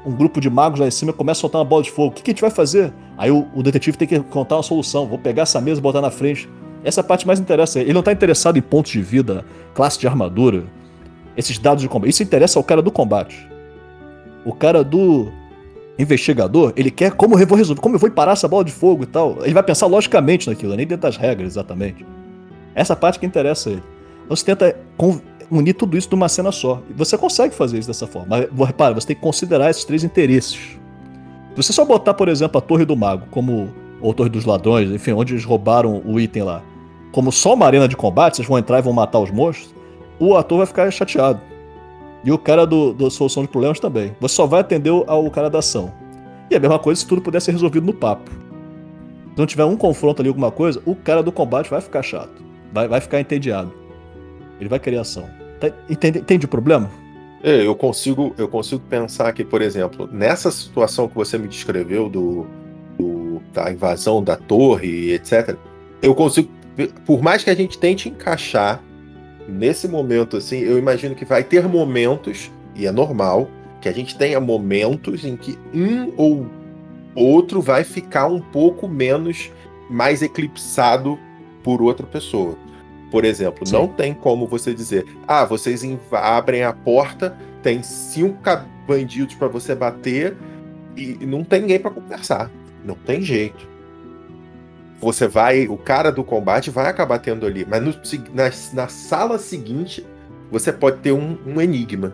um 0.06 0.12
grupo 0.12 0.40
de 0.40 0.48
magos 0.48 0.78
lá 0.78 0.86
em 0.86 0.90
cima 0.90 1.10
e 1.10 1.14
começa 1.14 1.40
a 1.40 1.42
soltar 1.42 1.60
uma 1.60 1.64
bola 1.64 1.82
de 1.82 1.90
fogo. 1.90 2.08
O 2.08 2.12
que, 2.12 2.22
que 2.22 2.30
a 2.30 2.32
gente 2.32 2.40
vai 2.40 2.50
fazer? 2.50 2.92
Aí 3.18 3.30
o, 3.30 3.48
o, 3.52 3.62
detetive 3.62 3.96
tem 3.96 4.06
que 4.06 4.20
contar 4.20 4.56
uma 4.56 4.62
solução. 4.62 5.06
Vou 5.06 5.18
pegar 5.18 5.42
essa 5.42 5.60
mesa 5.60 5.80
e 5.80 5.82
botar 5.82 6.00
na 6.00 6.10
frente. 6.10 6.48
Essa 6.84 7.00
é 7.00 7.02
parte 7.02 7.26
mais 7.26 7.40
interessa. 7.40 7.80
Ele 7.80 7.92
não 7.92 8.00
está 8.00 8.12
interessado 8.12 8.56
em 8.56 8.62
pontos 8.62 8.92
de 8.92 9.02
vida, 9.02 9.44
classe 9.74 9.98
de 9.98 10.06
armadura, 10.06 10.64
esses 11.36 11.58
dados 11.58 11.82
de 11.82 11.88
combate. 11.88 12.10
Isso 12.10 12.22
interessa 12.22 12.58
ao 12.58 12.62
cara 12.62 12.80
do 12.80 12.92
combate. 12.92 13.48
O 14.44 14.52
cara 14.52 14.84
do 14.84 15.32
investigador, 15.98 16.72
ele 16.76 16.90
quer 16.90 17.12
como 17.12 17.36
eu 17.38 17.46
vou 17.46 17.58
resolver, 17.58 17.80
como 17.80 17.96
eu 17.96 17.98
vou 17.98 18.10
parar 18.10 18.32
essa 18.32 18.46
bola 18.46 18.64
de 18.64 18.70
fogo 18.70 19.02
e 19.02 19.06
tal. 19.06 19.38
Ele 19.42 19.54
vai 19.54 19.62
pensar 19.62 19.86
logicamente 19.86 20.48
naquilo, 20.48 20.76
nem 20.76 20.86
dentro 20.86 21.02
das 21.02 21.16
regras 21.16 21.54
exatamente. 21.54 22.06
Essa 22.74 22.94
parte 22.94 23.18
que 23.18 23.26
interessa 23.26 23.70
a 23.70 23.72
ele. 23.72 23.82
Você 24.28 24.44
tenta 24.44 24.76
unir 25.50 25.74
tudo 25.74 25.96
isso 25.96 26.08
numa 26.10 26.28
cena 26.28 26.52
só. 26.52 26.82
Você 26.94 27.16
consegue 27.16 27.54
fazer 27.54 27.78
isso 27.78 27.88
dessa 27.88 28.06
forma. 28.06 28.28
Mas 28.28 28.66
repara, 28.68 28.94
você 28.94 29.08
tem 29.08 29.16
que 29.16 29.22
considerar 29.22 29.70
esses 29.70 29.84
três 29.84 30.04
interesses. 30.04 30.78
Se 31.54 31.62
você 31.62 31.72
só 31.72 31.84
botar, 31.84 32.14
por 32.14 32.28
exemplo, 32.28 32.58
a 32.58 32.60
Torre 32.60 32.84
do 32.84 32.96
Mago, 32.96 33.26
como. 33.30 33.72
ou 34.00 34.12
Torre 34.12 34.28
dos 34.28 34.44
Ladrões, 34.44 34.90
enfim, 34.90 35.12
onde 35.12 35.34
eles 35.34 35.44
roubaram 35.44 36.02
o 36.04 36.20
item 36.20 36.42
lá, 36.42 36.62
como 37.12 37.32
só 37.32 37.54
uma 37.54 37.66
arena 37.66 37.88
de 37.88 37.96
combate, 37.96 38.36
vocês 38.36 38.48
vão 38.48 38.58
entrar 38.58 38.78
e 38.78 38.82
vão 38.82 38.92
matar 38.92 39.18
os 39.20 39.30
monstros, 39.30 39.74
o 40.18 40.36
ator 40.36 40.58
vai 40.58 40.66
ficar 40.66 40.90
chateado. 40.90 41.40
E 42.24 42.30
o 42.32 42.38
cara 42.38 42.66
do, 42.66 42.92
do 42.92 43.10
Solução 43.10 43.42
de 43.42 43.48
Problemas 43.48 43.80
também. 43.80 44.14
Você 44.20 44.34
só 44.34 44.46
vai 44.46 44.60
atender 44.60 44.90
ao 45.06 45.30
cara 45.30 45.48
da 45.48 45.60
ação. 45.60 45.92
E 46.50 46.56
a 46.56 46.60
mesma 46.60 46.78
coisa 46.78 47.00
se 47.00 47.06
tudo 47.06 47.22
puder 47.22 47.40
ser 47.40 47.52
resolvido 47.52 47.86
no 47.86 47.94
papo. 47.94 48.30
Se 48.30 49.38
não 49.38 49.46
tiver 49.46 49.64
um 49.64 49.76
confronto 49.76 50.20
ali, 50.20 50.28
alguma 50.28 50.50
coisa, 50.50 50.82
o 50.84 50.94
cara 50.94 51.22
do 51.22 51.30
combate 51.30 51.70
vai 51.70 51.80
ficar 51.80 52.02
chato. 52.02 52.44
Vai, 52.72 52.88
vai 52.88 53.00
ficar 53.00 53.20
entediado. 53.20 53.72
Ele 54.60 54.68
vai 54.68 54.78
querer 54.78 54.98
ação. 54.98 55.28
Tá, 55.60 55.70
entende, 55.88 56.18
entende 56.18 56.46
o 56.46 56.48
problema? 56.48 56.90
É, 57.42 57.66
eu 57.66 57.74
consigo, 57.74 58.34
eu 58.38 58.48
consigo 58.48 58.82
pensar 58.88 59.32
que, 59.32 59.44
por 59.44 59.62
exemplo, 59.62 60.08
nessa 60.10 60.50
situação 60.50 61.08
que 61.08 61.14
você 61.14 61.38
me 61.38 61.46
descreveu 61.46 62.08
do, 62.08 62.46
do, 62.98 63.40
da 63.52 63.70
invasão 63.70 64.22
da 64.22 64.36
torre, 64.36 65.12
etc., 65.12 65.56
eu 66.02 66.14
consigo, 66.14 66.50
por 67.04 67.22
mais 67.22 67.44
que 67.44 67.50
a 67.50 67.54
gente 67.54 67.78
tente 67.78 68.08
encaixar 68.08 68.82
nesse 69.48 69.86
momento, 69.86 70.36
assim, 70.36 70.58
eu 70.58 70.78
imagino 70.78 71.14
que 71.14 71.24
vai 71.24 71.44
ter 71.44 71.66
momentos, 71.68 72.50
e 72.74 72.86
é 72.86 72.92
normal, 72.92 73.48
que 73.80 73.88
a 73.88 73.92
gente 73.92 74.16
tenha 74.16 74.40
momentos 74.40 75.24
em 75.24 75.36
que 75.36 75.58
um 75.72 76.12
ou 76.16 76.46
outro 77.14 77.60
vai 77.60 77.84
ficar 77.84 78.26
um 78.26 78.40
pouco 78.40 78.88
menos 78.88 79.50
mais 79.88 80.22
eclipsado 80.22 81.18
por 81.62 81.80
outra 81.80 82.06
pessoa. 82.06 82.56
Por 83.16 83.24
exemplo, 83.24 83.64
Sim. 83.64 83.72
não 83.72 83.88
tem 83.88 84.12
como 84.12 84.46
você 84.46 84.74
dizer, 84.74 85.06
ah, 85.26 85.46
vocês 85.46 85.82
abrem 86.12 86.64
a 86.64 86.74
porta, 86.74 87.34
tem 87.62 87.82
cinco 87.82 88.38
bandidos 88.86 89.34
para 89.34 89.48
você 89.48 89.74
bater 89.74 90.36
e 90.94 91.24
não 91.24 91.42
tem 91.42 91.62
ninguém 91.62 91.78
para 91.78 91.90
conversar. 91.90 92.50
Não 92.84 92.94
tem 92.94 93.22
jeito. 93.22 93.66
Você 95.00 95.26
vai, 95.26 95.66
o 95.66 95.78
cara 95.78 96.12
do 96.12 96.22
combate 96.22 96.68
vai 96.68 96.90
acabar 96.90 97.18
tendo 97.18 97.46
ali, 97.46 97.66
mas 97.66 97.82
no, 97.82 97.94
na, 98.34 98.50
na, 98.74 98.88
sala 98.88 99.38
seguinte 99.38 100.06
você 100.50 100.70
pode 100.70 100.98
ter 100.98 101.12
um, 101.12 101.38
um 101.46 101.58
enigma. 101.58 102.12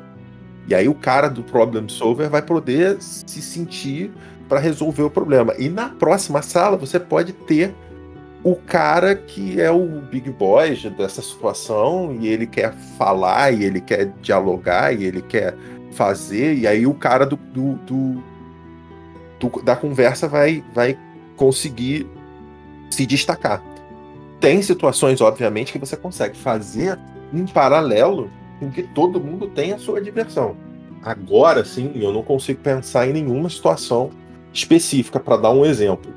E 0.68 0.72
aí 0.72 0.88
o 0.88 0.94
cara 0.94 1.26
do 1.26 1.42
problem 1.42 1.88
solver 1.88 2.28
vai 2.28 2.42
poder 2.42 2.96
se 3.00 3.42
sentir 3.42 4.12
para 4.48 4.60
resolver 4.60 5.02
o 5.02 5.10
problema. 5.10 5.52
E 5.58 5.68
na 5.68 5.88
próxima 5.88 6.42
sala 6.42 6.76
você 6.76 7.00
pode 7.00 7.32
ter 7.32 7.74
o 8.44 8.56
cara 8.56 9.14
que 9.14 9.60
é 9.60 9.70
o 9.70 9.86
big 10.00 10.30
boy 10.30 10.74
dessa 10.96 11.22
situação 11.22 12.16
e 12.20 12.26
ele 12.26 12.46
quer 12.46 12.72
falar 12.98 13.52
e 13.52 13.64
ele 13.64 13.80
quer 13.80 14.12
dialogar 14.20 14.92
e 14.92 15.04
ele 15.04 15.22
quer 15.22 15.54
fazer 15.92 16.54
e 16.54 16.66
aí 16.66 16.86
o 16.86 16.94
cara 16.94 17.24
do, 17.24 17.36
do, 17.36 17.74
do, 17.74 18.22
do 19.38 19.62
da 19.62 19.76
conversa 19.76 20.26
vai 20.26 20.64
vai 20.74 20.98
conseguir 21.36 22.06
se 22.90 23.06
destacar. 23.06 23.62
Tem 24.40 24.60
situações, 24.60 25.20
obviamente, 25.20 25.72
que 25.72 25.78
você 25.78 25.96
consegue 25.96 26.36
fazer 26.36 26.98
em 27.32 27.46
paralelo 27.46 28.28
em 28.60 28.70
que 28.70 28.82
todo 28.82 29.20
mundo 29.20 29.48
tem 29.48 29.72
a 29.72 29.78
sua 29.78 30.00
diversão. 30.00 30.56
Agora 31.02 31.64
sim, 31.64 31.92
eu 31.94 32.12
não 32.12 32.22
consigo 32.22 32.60
pensar 32.60 33.08
em 33.08 33.12
nenhuma 33.12 33.48
situação 33.48 34.10
específica 34.52 35.18
para 35.18 35.36
dar 35.36 35.50
um 35.50 35.64
exemplo. 35.64 36.12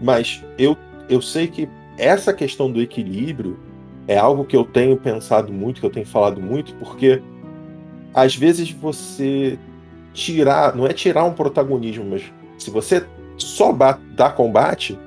Mas 0.00 0.42
eu, 0.58 0.76
eu 1.10 1.20
sei 1.20 1.48
que 1.48 1.68
essa 1.98 2.32
questão 2.32 2.70
do 2.70 2.80
equilíbrio 2.80 3.58
é 4.06 4.16
algo 4.16 4.44
que 4.44 4.56
eu 4.56 4.64
tenho 4.64 4.96
pensado 4.96 5.52
muito, 5.52 5.80
que 5.80 5.86
eu 5.86 5.90
tenho 5.90 6.06
falado 6.06 6.40
muito, 6.40 6.74
porque 6.76 7.20
às 8.14 8.34
vezes 8.34 8.70
você 8.70 9.58
tirar, 10.14 10.74
não 10.74 10.86
é 10.86 10.92
tirar 10.92 11.24
um 11.24 11.32
protagonismo, 11.32 12.04
mas 12.08 12.22
se 12.56 12.70
você 12.70 13.04
só 13.36 13.76
dá 14.14 14.30
combate, 14.30 14.98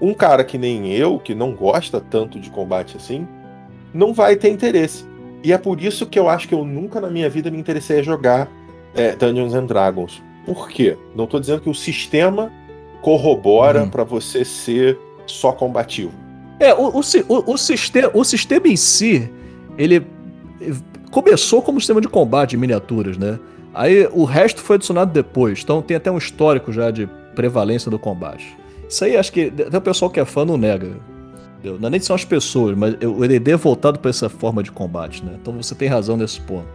um 0.00 0.12
cara 0.12 0.42
que 0.44 0.58
nem 0.58 0.92
eu, 0.92 1.18
que 1.18 1.34
não 1.34 1.52
gosta 1.52 2.00
tanto 2.00 2.40
de 2.40 2.50
combate 2.50 2.96
assim, 2.96 3.26
não 3.92 4.12
vai 4.12 4.36
ter 4.36 4.50
interesse. 4.50 5.04
E 5.42 5.52
é 5.52 5.58
por 5.58 5.80
isso 5.80 6.06
que 6.06 6.18
eu 6.18 6.28
acho 6.28 6.48
que 6.48 6.54
eu 6.54 6.64
nunca 6.64 7.00
na 7.00 7.08
minha 7.08 7.28
vida 7.30 7.50
me 7.50 7.58
interessei 7.58 8.00
a 8.00 8.02
jogar 8.02 8.50
é, 8.94 9.14
Dungeons 9.14 9.54
and 9.54 9.66
Dragons. 9.66 10.22
Por 10.44 10.68
quê? 10.68 10.96
Não 11.14 11.24
estou 11.24 11.40
dizendo 11.40 11.60
que 11.60 11.70
o 11.70 11.74
sistema 11.74 12.52
corrobora 13.00 13.82
uhum. 13.82 13.90
para 13.90 14.04
você 14.04 14.44
ser 14.44 14.98
só 15.26 15.52
combativo. 15.52 16.12
É, 16.58 16.74
o, 16.74 16.88
o, 16.88 17.00
o, 17.00 17.52
o, 17.52 17.58
sistema, 17.58 18.10
o 18.14 18.24
sistema 18.24 18.68
em 18.68 18.76
si, 18.76 19.30
ele 19.76 20.06
começou 21.10 21.60
como 21.60 21.80
sistema 21.80 22.00
de 22.00 22.08
combate 22.08 22.56
em 22.56 22.58
miniaturas, 22.58 23.16
né? 23.16 23.38
Aí 23.74 24.08
o 24.12 24.24
resto 24.24 24.62
foi 24.62 24.76
adicionado 24.76 25.12
depois, 25.12 25.60
então 25.62 25.82
tem 25.82 25.96
até 25.96 26.10
um 26.10 26.16
histórico 26.16 26.72
já 26.72 26.90
de 26.90 27.06
prevalência 27.34 27.90
do 27.90 27.98
combate. 27.98 28.56
Isso 28.88 29.04
aí 29.04 29.16
acho 29.16 29.30
que 29.32 29.52
até 29.66 29.76
o 29.76 29.80
pessoal 29.80 30.10
que 30.10 30.18
é 30.18 30.24
fã 30.24 30.44
não 30.44 30.56
nega. 30.56 30.96
Entendeu? 31.58 31.78
Não 31.78 31.88
é 31.88 31.90
nem 31.90 32.00
são 32.00 32.16
as 32.16 32.24
pessoas, 32.24 32.76
mas 32.76 32.94
o 33.02 33.24
EDD 33.24 33.50
é 33.50 33.56
voltado 33.56 33.98
para 33.98 34.08
essa 34.08 34.28
forma 34.28 34.62
de 34.62 34.72
combate, 34.72 35.22
né? 35.24 35.32
Então 35.40 35.52
você 35.54 35.74
tem 35.74 35.88
razão 35.88 36.16
nesse 36.16 36.40
ponto. 36.40 36.66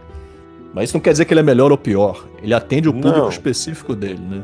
Mas 0.72 0.84
isso 0.84 0.96
não 0.96 1.00
quer 1.00 1.12
dizer 1.12 1.24
que 1.24 1.32
ele 1.32 1.40
é 1.40 1.42
melhor 1.42 1.70
ou 1.72 1.78
pior. 1.78 2.24
Ele 2.42 2.54
atende 2.54 2.88
o 2.88 2.92
público 2.92 3.18
não. 3.18 3.28
específico 3.28 3.94
dele, 3.94 4.20
né? 4.20 4.42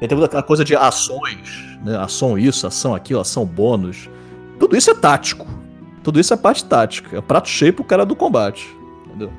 E 0.00 0.08
tem 0.08 0.22
aquela 0.22 0.42
coisa 0.42 0.64
de 0.64 0.74
ações, 0.74 1.78
né? 1.84 1.96
Ação 1.96 2.38
isso, 2.38 2.66
ação 2.66 2.94
aquilo, 2.94 3.20
ação 3.20 3.44
bônus. 3.44 4.08
Tudo 4.58 4.76
isso 4.76 4.90
é 4.90 4.94
tático. 4.94 5.46
Tudo 6.02 6.20
isso 6.20 6.34
é 6.34 6.36
parte 6.36 6.64
tática. 6.64 7.16
É 7.16 7.20
prato 7.20 7.48
cheio 7.48 7.72
pro 7.72 7.84
cara 7.84 8.04
do 8.04 8.14
combate. 8.14 8.68
Entendeu? 9.06 9.32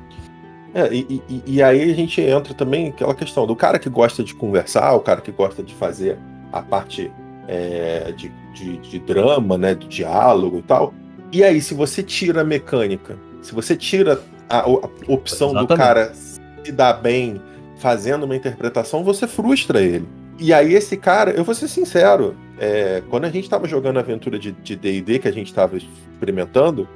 É, 0.74 0.92
e, 0.92 1.22
e, 1.28 1.42
e 1.46 1.62
aí 1.62 1.90
a 1.90 1.94
gente 1.94 2.20
entra 2.20 2.52
também 2.52 2.88
aquela 2.88 3.14
questão 3.14 3.46
do 3.46 3.56
cara 3.56 3.78
que 3.78 3.88
gosta 3.88 4.22
de 4.22 4.34
conversar, 4.34 4.92
o 4.94 5.00
cara 5.00 5.20
que 5.20 5.30
gosta 5.30 5.62
de 5.62 5.74
fazer 5.74 6.18
a 6.52 6.60
parte 6.60 7.10
é, 7.48 8.12
de, 8.16 8.30
de, 8.52 8.76
de, 8.78 8.98
drama, 8.98 9.56
né, 9.56 9.74
do 9.74 9.86
diálogo 9.86 10.58
e 10.58 10.62
tal. 10.62 10.92
E 11.32 11.42
aí, 11.42 11.60
se 11.60 11.74
você 11.74 12.02
tira 12.02 12.42
a 12.42 12.44
mecânica, 12.44 13.18
se 13.40 13.54
você 13.54 13.76
tira 13.76 14.20
a, 14.48 14.60
a 14.60 14.68
opção 15.08 15.50
Exatamente. 15.50 15.68
do 15.68 15.76
cara 15.76 16.12
se 16.14 16.72
dar 16.72 16.94
bem 16.94 17.40
fazendo 17.78 18.24
uma 18.24 18.36
interpretação, 18.36 19.04
você 19.04 19.26
frustra 19.26 19.80
ele. 19.80 20.06
E 20.38 20.52
aí, 20.52 20.74
esse 20.74 20.96
cara, 20.96 21.30
eu 21.30 21.44
vou 21.44 21.54
ser 21.54 21.68
sincero, 21.68 22.36
é, 22.58 23.02
quando 23.08 23.24
a 23.24 23.30
gente 23.30 23.44
estava 23.44 23.66
jogando 23.66 23.96
a 23.96 24.00
aventura 24.00 24.38
de 24.38 24.52
DD 24.52 25.18
que 25.18 25.28
a 25.28 25.32
gente 25.32 25.46
estava 25.46 25.76
experimentando, 25.76 26.88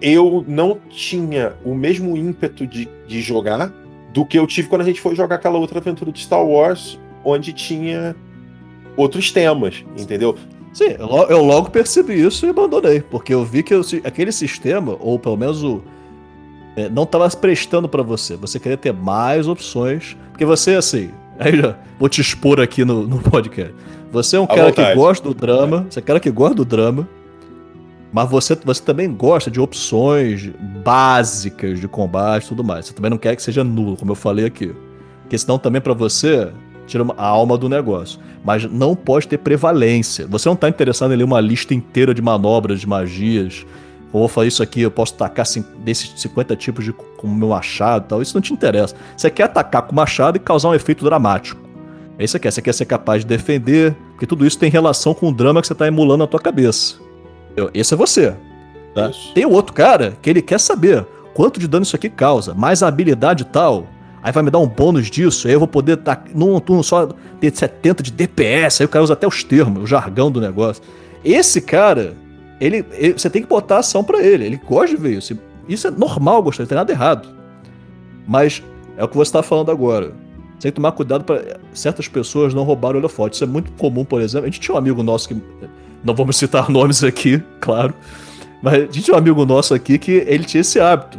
eu 0.00 0.44
não 0.46 0.78
tinha 0.88 1.54
o 1.64 1.74
mesmo 1.74 2.16
ímpeto 2.16 2.66
de, 2.66 2.88
de 3.06 3.20
jogar 3.20 3.72
do 4.12 4.24
que 4.24 4.38
eu 4.38 4.46
tive 4.46 4.68
quando 4.68 4.82
a 4.82 4.84
gente 4.84 5.00
foi 5.00 5.14
jogar 5.14 5.36
aquela 5.36 5.58
outra 5.58 5.78
aventura 5.78 6.12
de 6.12 6.20
Star 6.20 6.44
Wars, 6.44 6.98
onde 7.24 7.52
tinha 7.52 8.14
outros 8.96 9.32
temas, 9.32 9.84
entendeu? 9.98 10.36
Sim, 10.72 10.96
eu 11.28 11.44
logo 11.44 11.70
percebi 11.70 12.20
isso 12.20 12.46
e 12.46 12.50
abandonei, 12.50 13.00
porque 13.00 13.32
eu 13.32 13.44
vi 13.44 13.62
que 13.62 13.72
eu, 13.72 13.80
aquele 14.02 14.32
sistema, 14.32 14.96
ou 15.00 15.18
pelo 15.18 15.36
menos 15.36 15.62
o. 15.62 15.82
É, 16.76 16.88
não 16.88 17.04
estava 17.04 17.28
prestando 17.30 17.88
para 17.88 18.02
você. 18.02 18.36
Você 18.36 18.58
queria 18.58 18.76
ter 18.76 18.92
mais 18.92 19.46
opções. 19.46 20.16
Porque 20.30 20.44
você, 20.44 20.74
assim. 20.74 21.12
Aí 21.38 21.56
já 21.56 21.76
vou 21.98 22.08
te 22.08 22.20
expor 22.20 22.60
aqui 22.60 22.84
no, 22.84 23.06
no 23.06 23.18
podcast. 23.18 23.74
Você 24.12 24.36
é 24.36 24.40
um 24.40 24.46
cara 24.46 24.68
vontade. 24.68 24.90
que 24.90 24.94
gosta 24.94 25.28
do 25.28 25.34
drama. 25.34 25.86
Você 25.90 25.98
é 25.98 26.02
um 26.02 26.04
cara 26.04 26.20
que 26.20 26.30
gosta 26.30 26.54
do 26.54 26.64
drama. 26.64 27.08
Mas 28.12 28.30
você, 28.30 28.56
você 28.64 28.80
também 28.80 29.12
gosta 29.12 29.50
de 29.50 29.60
opções 29.60 30.48
básicas 30.84 31.80
de 31.80 31.88
combate 31.88 32.44
e 32.44 32.48
tudo 32.48 32.62
mais. 32.62 32.86
Você 32.86 32.92
também 32.94 33.10
não 33.10 33.18
quer 33.18 33.34
que 33.34 33.42
seja 33.42 33.64
nulo, 33.64 33.96
como 33.96 34.12
eu 34.12 34.14
falei 34.14 34.44
aqui. 34.44 34.72
Porque 35.22 35.36
senão 35.36 35.58
também 35.58 35.80
para 35.80 35.94
você 35.94 36.52
tira 36.86 37.04
a 37.16 37.26
alma 37.26 37.58
do 37.58 37.68
negócio. 37.68 38.20
Mas 38.44 38.70
não 38.70 38.94
pode 38.94 39.26
ter 39.26 39.38
prevalência. 39.38 40.28
Você 40.28 40.48
não 40.48 40.54
está 40.54 40.68
interessado 40.68 41.12
em 41.12 41.16
ler 41.16 41.24
uma 41.24 41.40
lista 41.40 41.74
inteira 41.74 42.14
de 42.14 42.22
manobras, 42.22 42.78
de 42.78 42.86
magias. 42.86 43.66
Ou 44.14 44.20
vou 44.20 44.28
fazer 44.28 44.46
isso 44.46 44.62
aqui, 44.62 44.80
eu 44.80 44.92
posso 44.92 45.12
atacar 45.14 45.44
desses 45.78 46.12
50 46.20 46.54
tipos 46.54 46.84
de 46.84 46.92
com 46.92 47.26
meu 47.26 47.48
machado 47.48 48.04
e 48.04 48.08
tal. 48.08 48.22
Isso 48.22 48.36
não 48.36 48.40
te 48.40 48.52
interessa. 48.52 48.94
Você 49.16 49.28
quer 49.28 49.42
atacar 49.42 49.82
com 49.82 49.92
machado 49.92 50.36
e 50.36 50.40
causar 50.40 50.68
um 50.68 50.74
efeito 50.74 51.04
dramático. 51.04 51.60
É 52.16 52.22
isso 52.22 52.38
que 52.38 52.38
você 52.38 52.38
quer. 52.38 52.52
Você 52.52 52.62
quer 52.62 52.74
ser 52.74 52.84
capaz 52.84 53.22
de 53.22 53.26
defender, 53.26 53.92
porque 54.12 54.24
tudo 54.24 54.46
isso 54.46 54.56
tem 54.56 54.70
relação 54.70 55.14
com 55.14 55.30
o 55.30 55.34
drama 55.34 55.60
que 55.60 55.66
você 55.66 55.72
está 55.72 55.88
emulando 55.88 56.18
na 56.18 56.28
tua 56.28 56.38
cabeça. 56.38 56.94
Esse 57.74 57.94
é 57.94 57.96
você. 57.96 58.36
Tá? 58.94 59.10
Tem 59.34 59.44
o 59.44 59.50
outro 59.50 59.72
cara 59.72 60.16
que 60.22 60.30
ele 60.30 60.40
quer 60.40 60.60
saber 60.60 61.04
quanto 61.34 61.58
de 61.58 61.66
dano 61.66 61.82
isso 61.82 61.96
aqui 61.96 62.08
causa, 62.08 62.54
mais 62.54 62.84
a 62.84 62.86
habilidade 62.86 63.44
tal, 63.44 63.88
Aí 64.22 64.32
vai 64.32 64.42
me 64.42 64.50
dar 64.50 64.58
um 64.58 64.66
bônus 64.66 65.10
disso, 65.10 65.46
aí 65.46 65.52
eu 65.52 65.58
vou 65.58 65.68
poder 65.68 65.98
tá, 65.98 66.18
num 66.34 66.58
turno 66.58 66.82
só 66.82 67.08
ter 67.38 67.54
70 67.54 68.02
de 68.02 68.10
DPS, 68.10 68.80
aí 68.80 68.86
o 68.86 68.88
cara 68.88 69.02
usa 69.04 69.12
até 69.12 69.26
os 69.26 69.44
termos, 69.44 69.82
o 69.82 69.86
jargão 69.86 70.30
do 70.30 70.40
negócio. 70.40 70.82
Esse 71.22 71.60
cara, 71.60 72.16
ele, 72.60 72.84
ele 72.92 73.12
você 73.12 73.28
tem 73.28 73.42
que 73.42 73.48
botar 73.48 73.78
ação 73.78 74.04
para 74.04 74.22
ele, 74.22 74.44
ele 74.44 74.56
gosta 74.56 74.96
de 74.96 75.02
ver 75.02 75.18
isso. 75.18 75.38
Isso 75.68 75.86
é 75.86 75.90
normal 75.90 76.42
gostar, 76.42 76.62
não 76.62 76.68
tem 76.68 76.76
nada 76.76 76.92
errado. 76.92 77.28
Mas 78.26 78.62
é 78.96 79.04
o 79.04 79.08
que 79.08 79.16
você 79.16 79.28
está 79.28 79.42
falando 79.42 79.70
agora. 79.70 80.12
Você 80.54 80.62
tem 80.62 80.72
que 80.72 80.76
tomar 80.76 80.92
cuidado 80.92 81.24
para 81.24 81.58
certas 81.72 82.08
pessoas 82.08 82.54
não 82.54 82.62
roubarem 82.62 82.96
o 82.96 82.98
holofote. 83.00 83.34
Isso 83.34 83.44
é 83.44 83.46
muito 83.46 83.72
comum, 83.72 84.04
por 84.04 84.20
exemplo. 84.20 84.46
A 84.46 84.50
gente 84.50 84.60
tinha 84.60 84.74
um 84.74 84.78
amigo 84.78 85.02
nosso 85.02 85.28
que. 85.28 85.36
Não 86.02 86.14
vamos 86.14 86.36
citar 86.36 86.68
nomes 86.70 87.02
aqui, 87.02 87.42
claro. 87.60 87.94
Mas 88.62 88.74
a 88.74 88.78
gente 88.80 89.02
tinha 89.02 89.14
um 89.14 89.18
amigo 89.18 89.44
nosso 89.44 89.74
aqui 89.74 89.98
que 89.98 90.12
ele 90.12 90.44
tinha 90.44 90.60
esse 90.60 90.80
hábito. 90.80 91.18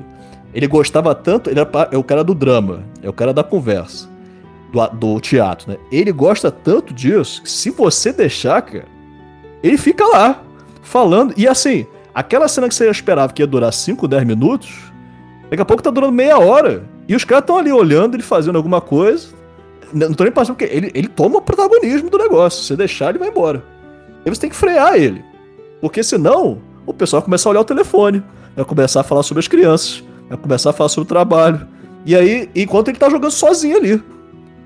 Ele 0.53 0.67
gostava 0.67 1.13
tanto, 1.13 1.49
ele 1.49 1.59
é 1.59 1.97
o 1.97 2.03
cara 2.03 2.23
do 2.23 2.33
drama, 2.33 2.83
é 3.03 3.09
o 3.09 3.13
cara 3.13 3.33
da 3.33 3.43
conversa, 3.43 4.07
do, 4.71 4.87
do 4.87 5.19
teatro, 5.19 5.69
né? 5.69 5.77
Ele 5.91 6.13
gosta 6.13 6.49
tanto 6.49 6.93
disso 6.93 7.43
que 7.43 7.51
se 7.51 7.69
você 7.69 8.13
deixar, 8.13 8.61
cara, 8.61 8.85
ele 9.61 9.77
fica 9.77 10.05
lá, 10.07 10.41
falando. 10.87 11.33
E 11.37 11.47
assim, 11.47 11.85
aquela 12.13 12.47
cena 12.47 12.67
que 12.67 12.75
você 12.75 12.89
esperava 12.89 13.33
que 13.33 13.41
ia 13.41 13.47
durar 13.47 13.73
5, 13.73 14.07
10 14.07 14.23
minutos, 14.25 14.91
daqui 15.49 15.61
a 15.61 15.65
pouco 15.65 15.83
tá 15.83 15.89
durando 15.89 16.13
meia 16.13 16.37
hora. 16.37 16.83
E 17.07 17.15
os 17.15 17.23
caras 17.23 17.43
estão 17.43 17.57
ali 17.57 17.71
olhando 17.71 18.15
ele 18.15 18.23
fazendo 18.23 18.55
alguma 18.55 18.81
coisa. 18.81 19.27
Não 19.93 20.13
tô 20.13 20.23
nem 20.23 20.33
passando, 20.33 20.55
porque 20.55 20.73
ele, 20.73 20.91
ele 20.93 21.07
toma 21.07 21.37
o 21.37 21.41
protagonismo 21.41 22.09
do 22.09 22.17
negócio. 22.17 22.61
Se 22.61 22.67
você 22.67 22.75
deixar, 22.75 23.09
ele 23.09 23.19
vai 23.19 23.29
embora. 23.29 23.63
E 24.25 24.29
você 24.29 24.41
tem 24.41 24.49
que 24.49 24.55
frear 24.55 24.95
ele. 24.95 25.23
Porque 25.79 26.03
senão, 26.03 26.61
o 26.85 26.93
pessoal 26.93 27.21
começa 27.21 27.47
a 27.47 27.51
olhar 27.51 27.61
o 27.61 27.65
telefone, 27.65 28.23
vai 28.55 28.65
começar 28.65 29.01
a 29.01 29.03
falar 29.03 29.21
sobre 29.21 29.39
as 29.39 29.47
crianças, 29.47 30.03
Vai 30.27 30.37
começar 30.37 30.71
a 30.71 30.73
falar 30.73 30.89
sobre 30.89 31.05
o 31.05 31.07
trabalho. 31.07 31.67
E 32.05 32.15
aí, 32.15 32.49
enquanto 32.55 32.89
ele 32.89 32.97
tá 32.97 33.09
jogando 33.09 33.31
sozinho 33.31 33.77
ali. 33.77 34.03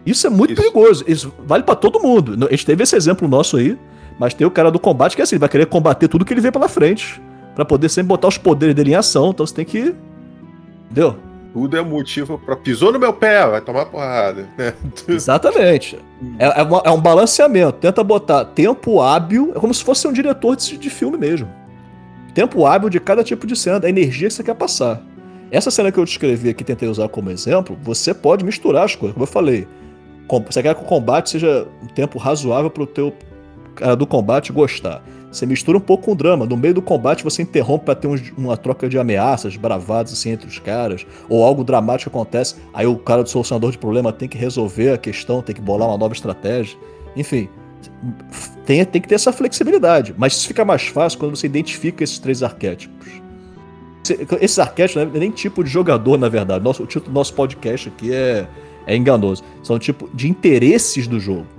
Isso 0.06 0.26
é 0.26 0.30
muito 0.30 0.54
Isso. 0.54 0.62
perigoso. 0.62 1.04
Isso 1.08 1.34
vale 1.46 1.64
para 1.64 1.76
todo 1.76 2.00
mundo. 2.00 2.48
A 2.48 2.52
gente 2.52 2.66
teve 2.66 2.84
esse 2.84 2.96
exemplo 2.96 3.28
nosso 3.28 3.58
aí, 3.58 3.78
mas 4.20 4.34
tem 4.34 4.46
o 4.46 4.52
cara 4.52 4.70
do 4.70 4.78
combate 4.78 5.16
que 5.16 5.22
é 5.22 5.24
assim, 5.24 5.38
vai 5.38 5.48
querer 5.48 5.66
combater 5.66 6.10
tudo 6.10 6.26
que 6.26 6.34
ele 6.34 6.42
vê 6.42 6.52
pela 6.52 6.68
frente. 6.68 7.22
para 7.56 7.64
poder 7.64 7.88
sempre 7.90 8.10
botar 8.10 8.28
os 8.28 8.38
poderes 8.38 8.76
dele 8.76 8.92
em 8.92 8.96
ação. 8.96 9.30
Então 9.30 9.48
você 9.48 9.56
tem 9.56 9.66
que. 9.66 9.96
Entendeu? 10.92 11.16
Tudo 11.54 11.78
é 11.78 11.82
motivo 11.82 12.38
para 12.38 12.56
pisou 12.56 12.92
no 12.92 13.00
meu 13.00 13.12
pé, 13.12 13.48
vai 13.48 13.62
tomar 13.62 13.86
porrada. 13.86 14.48
Né? 14.58 14.74
Exatamente. 15.08 15.98
É, 16.38 16.60
é, 16.60 16.64
uma, 16.64 16.82
é, 16.86 16.92
um 16.92 17.00
balanceamento. 17.00 17.80
Tenta 17.80 18.04
botar 18.04 18.46
tempo 18.46 19.02
hábil, 19.02 19.54
é 19.56 19.60
como 19.60 19.74
se 19.74 19.84
fosse 19.84 20.08
um 20.08 20.14
diretor 20.14 20.56
de, 20.56 20.78
de 20.78 20.90
filme 20.90 21.18
mesmo. 21.18 21.50
Tempo 22.36 22.66
hábil 22.66 22.90
de 22.90 23.00
cada 23.00 23.24
tipo 23.24 23.48
de 23.48 23.56
cena, 23.56 23.80
da 23.80 23.90
energia 23.90 24.28
que 24.28 24.34
você 24.34 24.44
quer 24.44 24.54
passar. 24.54 25.02
Essa 25.50 25.72
cena 25.72 25.92
que 25.92 25.98
eu 25.98 26.06
descrevi 26.06 26.50
aqui, 26.50 26.64
tentei 26.64 26.88
usar 26.88 27.10
como 27.10 27.32
exemplo, 27.32 27.76
você 27.82 28.14
pode 28.14 28.46
misturar 28.46 28.86
as 28.86 28.96
coisas, 28.96 29.14
como 29.14 29.24
eu 29.24 29.28
falei. 29.28 29.68
Você 30.46 30.62
quer 30.62 30.76
que 30.76 30.84
o 30.84 30.86
combate 30.86 31.32
seja 31.32 31.68
um 31.82 31.88
tempo 31.88 32.20
razoável 32.20 32.70
para 32.70 32.84
o 32.84 32.86
teu 32.88 33.12
do 33.98 34.06
combate 34.06 34.52
gostar. 34.52 35.04
Você 35.32 35.46
mistura 35.46 35.78
um 35.78 35.82
pouco 35.82 36.06
com 36.06 36.12
o 36.14 36.16
drama. 36.16 36.46
No 36.46 36.58
meio 36.58 36.74
do 36.74 36.82
combate 36.82 37.24
você 37.24 37.44
interrompe 37.44 37.86
para 37.86 37.96
ter 37.96 38.08
um, 38.08 38.16
uma 38.38 38.58
troca 38.58 38.90
de 38.90 38.98
ameaças, 38.98 39.56
bravadas 39.56 40.14
assim 40.14 40.32
entre 40.32 40.48
os 40.48 40.58
caras, 40.58 41.06
ou 41.28 41.44
algo 41.44 41.64
dramático 41.64 42.10
acontece, 42.10 42.56
aí 42.74 42.88
o 42.88 42.98
cara 42.98 43.24
do 43.24 43.30
solucionador 43.30 43.72
de 43.72 43.78
problema 43.78 44.12
tem 44.12 44.28
que 44.28 44.38
resolver 44.38 44.92
a 44.92 44.98
questão, 44.98 45.42
tem 45.42 45.56
que 45.56 45.62
bolar 45.62 45.88
uma 45.88 45.98
nova 45.98 46.14
estratégia. 46.14 46.78
Enfim, 47.16 47.48
tem, 48.66 48.84
tem 48.86 49.02
que 49.02 49.08
ter 49.08 49.16
essa 49.16 49.32
flexibilidade. 49.32 50.16
Mas 50.18 50.34
isso 50.34 50.48
fica 50.48 50.66
mais 50.66 50.88
fácil 50.88 51.20
quando 51.20 51.36
você 51.36 51.46
identifica 51.46 52.04
esses 52.04 52.18
três 52.18 52.42
arquétipos. 52.42 53.08
Esses 54.42 54.58
arquétipos 54.58 55.04
não 55.04 55.16
é 55.16 55.20
nem 55.20 55.30
tipo 55.30 55.64
de 55.64 55.70
jogador, 55.70 56.18
na 56.18 56.30
verdade. 56.30 56.64
Nosso, 56.64 56.84
o 56.84 56.88
título 56.88 57.12
do 57.12 57.14
nosso 57.14 57.34
podcast 57.36 57.90
aqui 57.90 58.12
é, 58.12 58.48
é 58.88 58.96
enganoso. 58.96 59.44
São 59.62 59.78
tipo 59.78 60.10
de 60.14 60.28
interesses 60.28 61.06
do 61.06 61.20
jogo. 61.20 61.59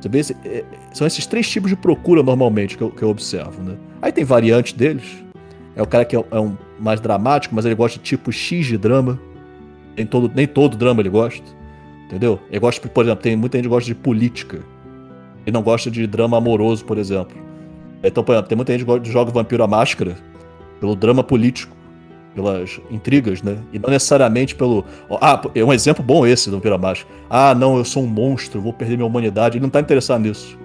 Você 0.00 0.08
vê, 0.08 0.20
é, 0.44 0.64
são 0.92 1.06
esses 1.06 1.26
três 1.26 1.48
tipos 1.48 1.70
de 1.70 1.76
procura 1.76 2.22
normalmente 2.22 2.76
que 2.76 2.82
eu, 2.82 2.90
que 2.90 3.02
eu 3.02 3.08
observo. 3.08 3.62
Né? 3.62 3.76
Aí 4.00 4.12
tem 4.12 4.24
variante 4.24 4.74
deles. 4.74 5.24
É 5.74 5.82
o 5.82 5.86
cara 5.86 6.04
que 6.04 6.16
é, 6.16 6.24
é 6.30 6.40
um 6.40 6.56
mais 6.78 7.00
dramático, 7.00 7.54
mas 7.54 7.64
ele 7.64 7.74
gosta 7.74 7.98
de 7.98 8.04
tipo 8.04 8.30
X 8.30 8.66
de 8.66 8.78
drama. 8.78 9.20
Nem 9.96 10.06
todo, 10.06 10.30
nem 10.34 10.46
todo 10.46 10.76
drama 10.76 11.00
ele 11.00 11.08
gosta. 11.08 11.46
Entendeu? 12.06 12.40
Ele 12.48 12.60
gosta, 12.60 12.88
por 12.88 13.04
exemplo, 13.04 13.22
tem 13.22 13.36
muita 13.36 13.58
gente 13.58 13.64
que 13.64 13.70
gosta 13.70 13.86
de 13.86 13.94
política. 13.94 14.60
E 15.46 15.50
não 15.50 15.62
gosta 15.62 15.90
de 15.90 16.06
drama 16.06 16.38
amoroso, 16.38 16.84
por 16.84 16.98
exemplo. 16.98 17.36
Então, 18.02 18.22
por 18.22 18.32
exemplo, 18.32 18.48
tem 18.48 18.56
muita 18.56 18.72
gente 18.76 18.84
que 18.84 19.10
joga 19.10 19.30
Vampiro 19.32 19.62
à 19.62 19.66
Máscara 19.66 20.16
pelo 20.80 20.94
drama 20.94 21.24
político 21.24 21.77
pelas 22.38 22.80
intrigas, 22.88 23.42
né? 23.42 23.58
E 23.72 23.80
não 23.80 23.90
necessariamente 23.90 24.54
pelo. 24.54 24.84
Ah, 25.20 25.42
é 25.56 25.64
um 25.64 25.72
exemplo 25.72 26.04
bom 26.04 26.24
esse 26.24 26.48
do 26.48 26.78
Baixo. 26.78 27.04
Ah, 27.28 27.52
não, 27.52 27.76
eu 27.76 27.84
sou 27.84 28.04
um 28.04 28.06
monstro, 28.06 28.60
vou 28.60 28.72
perder 28.72 28.96
minha 28.96 29.06
humanidade. 29.06 29.56
Ele 29.56 29.62
não 29.64 29.70
tá 29.70 29.80
interessado 29.80 30.22
nisso. 30.22 30.56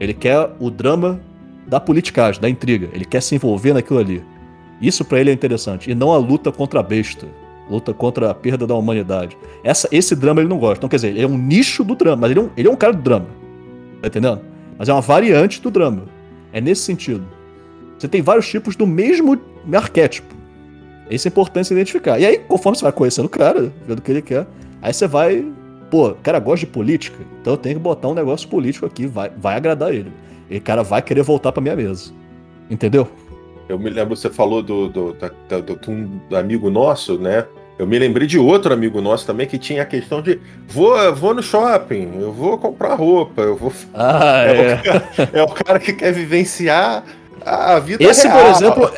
Ele 0.00 0.14
quer 0.14 0.48
o 0.58 0.70
drama 0.70 1.20
da 1.66 1.78
politicagem, 1.78 2.40
da 2.40 2.48
intriga. 2.48 2.88
Ele 2.94 3.04
quer 3.04 3.20
se 3.20 3.34
envolver 3.34 3.74
naquilo 3.74 3.98
ali. 3.98 4.24
Isso 4.80 5.04
para 5.04 5.20
ele 5.20 5.28
é 5.28 5.32
interessante. 5.34 5.90
E 5.90 5.94
não 5.94 6.10
a 6.10 6.16
luta 6.16 6.50
contra 6.50 6.80
a 6.80 6.82
besta. 6.82 7.26
Luta 7.70 7.92
contra 7.92 8.30
a 8.30 8.34
perda 8.34 8.66
da 8.66 8.74
humanidade. 8.74 9.36
Essa, 9.62 9.86
esse 9.92 10.16
drama 10.16 10.40
ele 10.40 10.48
não 10.48 10.58
gosta. 10.58 10.78
Então, 10.78 10.88
quer 10.88 10.96
dizer, 10.96 11.08
ele 11.08 11.22
é 11.22 11.26
um 11.26 11.36
nicho 11.36 11.84
do 11.84 11.94
drama, 11.94 12.22
mas 12.22 12.30
ele 12.30 12.40
é 12.40 12.42
um, 12.42 12.50
ele 12.56 12.68
é 12.68 12.70
um 12.70 12.76
cara 12.76 12.94
do 12.94 13.02
drama. 13.02 13.26
Tá 14.00 14.08
entendendo? 14.08 14.40
Mas 14.78 14.88
é 14.88 14.92
uma 14.92 15.02
variante 15.02 15.60
do 15.60 15.70
drama. 15.70 16.04
É 16.50 16.62
nesse 16.62 16.80
sentido. 16.80 17.24
Você 17.98 18.08
tem 18.08 18.22
vários 18.22 18.48
tipos 18.48 18.74
do 18.74 18.86
mesmo 18.86 19.38
arquétipo. 19.74 20.39
Isso 21.10 21.26
é 21.26 21.30
importante 21.30 21.66
se 21.68 21.74
identificar. 21.74 22.18
E 22.18 22.26
aí, 22.26 22.38
conforme 22.38 22.78
você 22.78 22.84
vai 22.84 22.92
conhecendo 22.92 23.26
o 23.26 23.28
cara, 23.28 23.72
vendo 23.86 23.98
o 23.98 24.02
que 24.02 24.10
ele 24.10 24.22
quer, 24.22 24.46
aí 24.80 24.92
você 24.92 25.06
vai. 25.06 25.44
Pô, 25.90 26.10
o 26.10 26.14
cara 26.14 26.38
gosta 26.38 26.64
de 26.64 26.72
política, 26.72 27.18
então 27.40 27.54
eu 27.54 27.56
tenho 27.56 27.74
que 27.74 27.80
botar 27.80 28.08
um 28.08 28.14
negócio 28.14 28.48
político 28.48 28.86
aqui, 28.86 29.06
vai, 29.06 29.30
vai 29.36 29.56
agradar 29.56 29.92
ele. 29.92 30.12
E 30.48 30.58
o 30.58 30.60
cara 30.60 30.84
vai 30.84 31.02
querer 31.02 31.22
voltar 31.22 31.50
pra 31.50 31.60
minha 31.60 31.74
mesa. 31.74 32.12
Entendeu? 32.70 33.08
Eu 33.68 33.78
me 33.78 33.90
lembro, 33.90 34.16
você 34.16 34.30
falou 34.30 34.62
do, 34.62 34.88
do, 34.88 35.12
do, 35.12 35.62
do, 35.62 36.20
do 36.28 36.36
amigo 36.36 36.70
nosso, 36.70 37.18
né? 37.18 37.46
Eu 37.80 37.86
me 37.86 37.98
lembrei 37.98 38.26
de 38.26 38.38
outro 38.38 38.74
amigo 38.74 39.00
nosso 39.00 39.24
também 39.24 39.46
que 39.46 39.56
tinha 39.56 39.82
a 39.82 39.86
questão 39.86 40.20
de 40.20 40.38
vou, 40.68 41.14
vou 41.14 41.32
no 41.32 41.42
shopping, 41.42 42.10
eu 42.20 42.30
vou 42.30 42.58
comprar 42.58 42.94
roupa, 42.94 43.40
eu 43.40 43.56
vou. 43.56 43.72
Ah, 43.94 44.44
é, 44.44 44.72
é. 44.74 44.74
O, 44.74 44.82
cara, 44.82 45.30
é 45.32 45.42
o 45.42 45.48
cara 45.48 45.78
que 45.78 45.92
quer 45.94 46.12
vivenciar 46.12 47.04
a 47.44 47.78
vida 47.78 48.02
Esse, 48.04 48.26
real. 48.26 48.40
por 48.40 48.50
exemplo, 48.50 48.90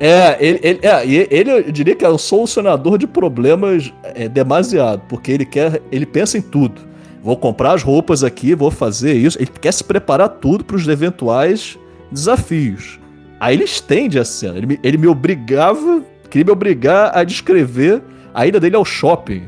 é, 0.00 0.36
ele, 0.40 0.60
ele, 0.62 0.80
é, 0.82 1.06
ele, 1.06 1.50
eu 1.50 1.72
diria 1.72 1.94
que 1.94 2.04
é 2.04 2.10
um 2.10 2.18
solucionador 2.18 2.98
de 2.98 3.06
problemas 3.06 3.92
é, 4.02 4.28
demasiado, 4.28 5.02
porque 5.08 5.32
ele 5.32 5.44
quer, 5.44 5.80
ele 5.90 6.06
pensa 6.06 6.36
em 6.38 6.42
tudo. 6.42 6.80
Vou 7.22 7.36
comprar 7.36 7.72
as 7.72 7.82
roupas 7.82 8.22
aqui, 8.22 8.54
vou 8.54 8.70
fazer 8.70 9.14
isso. 9.14 9.38
Ele 9.38 9.50
quer 9.60 9.72
se 9.72 9.82
preparar 9.82 10.28
tudo 10.28 10.62
para 10.62 10.76
os 10.76 10.86
eventuais 10.86 11.78
desafios. 12.12 13.00
Aí 13.40 13.56
ele 13.56 13.64
estende 13.64 14.18
a 14.18 14.24
cena. 14.24 14.58
Ele 14.58 14.66
me, 14.66 14.80
ele 14.82 14.98
me 14.98 15.06
obrigava, 15.06 16.02
queria 16.28 16.44
me 16.44 16.52
obrigar 16.52 17.16
a 17.16 17.24
descrever 17.24 18.02
a 18.34 18.46
ida 18.46 18.60
dele 18.60 18.76
ao 18.76 18.84
shopping. 18.84 19.44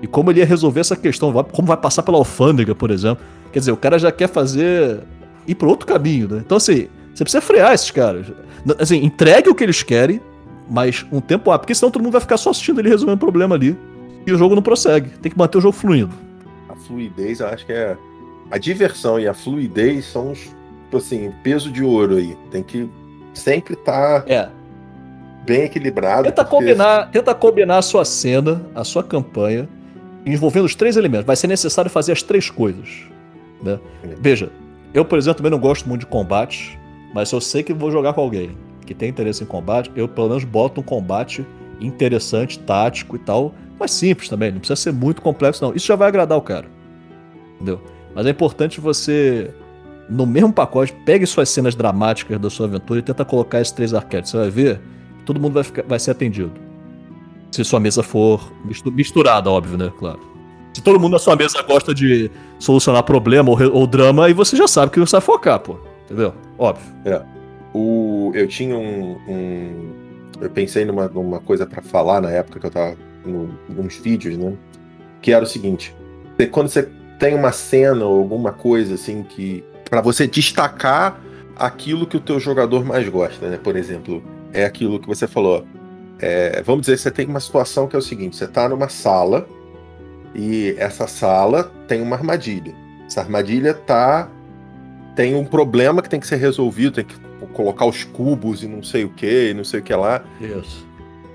E 0.00 0.06
como 0.06 0.30
ele 0.30 0.40
ia 0.40 0.46
resolver 0.46 0.80
essa 0.80 0.96
questão, 0.96 1.30
como 1.44 1.68
vai 1.68 1.76
passar 1.76 2.02
pela 2.02 2.16
alfândega, 2.16 2.74
por 2.74 2.90
exemplo. 2.90 3.22
Quer 3.52 3.58
dizer, 3.58 3.72
o 3.72 3.76
cara 3.76 3.98
já 3.98 4.10
quer 4.10 4.28
fazer. 4.28 5.00
ir 5.46 5.54
para 5.54 5.68
outro 5.68 5.86
caminho, 5.86 6.26
né? 6.26 6.42
Então, 6.44 6.56
assim, 6.56 6.88
você 7.14 7.24
precisa 7.24 7.40
frear 7.40 7.72
esses 7.72 7.90
caras. 7.90 8.26
Assim, 8.78 9.04
entregue 9.04 9.48
o 9.48 9.54
que 9.54 9.64
eles 9.64 9.82
querem, 9.82 10.20
mas 10.68 11.04
um 11.10 11.20
tempo 11.20 11.50
rápido, 11.50 11.62
porque 11.62 11.74
senão 11.74 11.90
todo 11.90 12.02
mundo 12.02 12.12
vai 12.12 12.20
ficar 12.20 12.36
só 12.36 12.50
assistindo 12.50 12.80
ele 12.80 12.88
resolvendo 12.88 13.16
um 13.16 13.18
problema 13.18 13.54
ali. 13.54 13.76
E 14.26 14.32
o 14.32 14.38
jogo 14.38 14.54
não 14.54 14.62
prossegue. 14.62 15.10
Tem 15.18 15.32
que 15.32 15.38
manter 15.38 15.58
o 15.58 15.60
jogo 15.60 15.76
fluindo. 15.76 16.14
A 16.68 16.76
fluidez, 16.76 17.40
eu 17.40 17.48
acho 17.48 17.66
que 17.66 17.72
é. 17.72 17.96
A 18.50 18.58
diversão 18.58 19.18
e 19.18 19.26
a 19.26 19.34
fluidez 19.34 20.06
são 20.06 20.32
os, 20.32 20.38
tipo 20.38 20.96
assim, 20.96 21.32
peso 21.42 21.70
de 21.70 21.82
ouro 21.82 22.16
aí. 22.16 22.36
Tem 22.50 22.62
que 22.62 22.88
sempre 23.32 23.74
estar 23.74 24.22
tá 24.22 24.32
é. 24.32 24.48
bem 25.44 25.62
equilibrado. 25.62 26.24
Tenta, 26.24 26.44
porque... 26.44 26.56
combinar, 26.56 27.10
tenta 27.10 27.34
combinar 27.34 27.78
a 27.78 27.82
sua 27.82 28.04
cena, 28.04 28.62
a 28.74 28.84
sua 28.84 29.02
campanha, 29.02 29.68
envolvendo 30.26 30.64
os 30.64 30.74
três 30.74 30.96
elementos. 30.96 31.26
Vai 31.26 31.36
ser 31.36 31.46
necessário 31.46 31.90
fazer 31.90 32.12
as 32.12 32.22
três 32.22 32.50
coisas. 32.50 33.04
Né? 33.62 33.78
Veja, 34.20 34.50
eu, 34.92 35.04
por 35.04 35.18
exemplo, 35.18 35.38
também 35.38 35.52
não 35.52 35.58
gosto 35.58 35.88
muito 35.88 36.00
de 36.00 36.06
combate. 36.06 36.78
Mas 37.14 37.28
se 37.28 37.34
eu 37.34 37.40
sei 37.40 37.62
que 37.62 37.72
vou 37.72 37.90
jogar 37.90 38.12
com 38.12 38.20
alguém 38.20 38.56
que 38.86 38.94
tem 38.94 39.08
interesse 39.08 39.42
em 39.42 39.46
combate, 39.46 39.90
eu 39.94 40.08
pelo 40.08 40.28
menos 40.28 40.44
boto 40.44 40.80
um 40.80 40.84
combate 40.84 41.46
interessante, 41.80 42.58
tático 42.58 43.16
e 43.16 43.18
tal, 43.18 43.54
mas 43.78 43.90
simples 43.90 44.28
também, 44.28 44.52
não 44.52 44.58
precisa 44.58 44.76
ser 44.76 44.92
muito 44.92 45.22
complexo 45.22 45.64
não. 45.64 45.74
Isso 45.74 45.86
já 45.86 45.96
vai 45.96 46.08
agradar 46.08 46.36
o 46.36 46.42
cara. 46.42 46.66
Entendeu? 47.54 47.80
Mas 48.14 48.26
é 48.26 48.30
importante 48.30 48.80
você 48.80 49.54
no 50.10 50.26
mesmo 50.26 50.52
pacote, 50.52 50.92
pegue 51.06 51.24
suas 51.24 51.48
cenas 51.48 51.74
dramáticas 51.74 52.38
da 52.38 52.50
sua 52.50 52.66
aventura 52.66 52.98
e 52.98 53.02
tenta 53.02 53.24
colocar 53.24 53.60
esses 53.60 53.72
três 53.72 53.94
arquétipos. 53.94 54.32
Você 54.32 54.36
vai 54.36 54.50
ver, 54.50 54.80
todo 55.24 55.40
mundo 55.40 55.54
vai, 55.54 55.62
ficar, 55.62 55.84
vai 55.84 55.98
ser 56.00 56.10
atendido. 56.10 56.52
Se 57.52 57.64
sua 57.64 57.78
mesa 57.78 58.02
for 58.02 58.52
misturada, 58.92 59.48
óbvio, 59.48 59.78
né? 59.78 59.92
Claro. 59.98 60.20
Se 60.74 60.82
todo 60.82 60.98
mundo 60.98 61.12
na 61.12 61.18
sua 61.18 61.36
mesa 61.36 61.62
gosta 61.62 61.94
de 61.94 62.30
solucionar 62.58 63.02
problema 63.04 63.50
ou, 63.50 63.58
ou 63.72 63.86
drama, 63.86 64.26
aí 64.26 64.32
você 64.32 64.56
já 64.56 64.66
sabe 64.66 64.90
que 64.90 65.00
você 65.00 65.12
vai 65.12 65.20
focar, 65.20 65.60
pô. 65.60 65.78
Entendeu? 66.04 66.34
Óbvio. 66.60 66.92
É. 67.06 67.22
O, 67.72 68.32
eu 68.34 68.46
tinha 68.46 68.76
um, 68.76 69.16
um 69.26 69.92
Eu 70.40 70.50
pensei 70.50 70.84
numa, 70.84 71.08
numa 71.08 71.40
coisa 71.40 71.66
para 71.66 71.80
falar 71.80 72.20
na 72.20 72.30
época 72.30 72.60
que 72.60 72.66
eu 72.66 72.70
tava 72.70 72.96
no, 73.24 73.46
nos 73.68 73.96
vídeos, 73.96 74.36
né? 74.36 74.52
Que 75.22 75.32
era 75.32 75.42
o 75.42 75.48
seguinte: 75.48 75.96
quando 76.52 76.68
você 76.68 76.86
tem 77.18 77.34
uma 77.34 77.50
cena 77.50 78.04
ou 78.04 78.18
alguma 78.18 78.52
coisa 78.52 78.94
assim 78.94 79.22
que. 79.22 79.64
para 79.88 80.02
você 80.02 80.26
destacar 80.26 81.18
aquilo 81.56 82.06
que 82.06 82.18
o 82.18 82.20
teu 82.20 82.38
jogador 82.38 82.84
mais 82.84 83.08
gosta, 83.08 83.48
né? 83.48 83.56
Por 83.56 83.74
exemplo, 83.74 84.22
é 84.52 84.64
aquilo 84.66 85.00
que 85.00 85.08
você 85.08 85.26
falou. 85.26 85.64
É, 86.18 86.62
vamos 86.62 86.82
dizer, 86.82 86.98
você 86.98 87.10
tem 87.10 87.26
uma 87.26 87.40
situação 87.40 87.86
que 87.88 87.96
é 87.96 87.98
o 87.98 88.02
seguinte: 88.02 88.36
você 88.36 88.44
está 88.44 88.68
numa 88.68 88.90
sala 88.90 89.48
e 90.34 90.74
essa 90.76 91.06
sala 91.06 91.72
tem 91.88 92.02
uma 92.02 92.16
armadilha. 92.16 92.74
Essa 93.06 93.22
armadilha 93.22 93.70
está 93.70 94.28
tem 95.14 95.34
um 95.34 95.44
problema 95.44 96.02
que 96.02 96.08
tem 96.08 96.20
que 96.20 96.26
ser 96.26 96.36
resolvido, 96.36 96.94
tem 96.94 97.04
que 97.04 97.14
colocar 97.52 97.84
os 97.84 98.04
cubos 98.04 98.62
e 98.62 98.68
não 98.68 98.82
sei 98.82 99.04
o 99.04 99.08
que, 99.08 99.52
não 99.54 99.64
sei 99.64 99.80
o 99.80 99.82
que 99.82 99.94
lá. 99.94 100.22
Isso. 100.40 100.86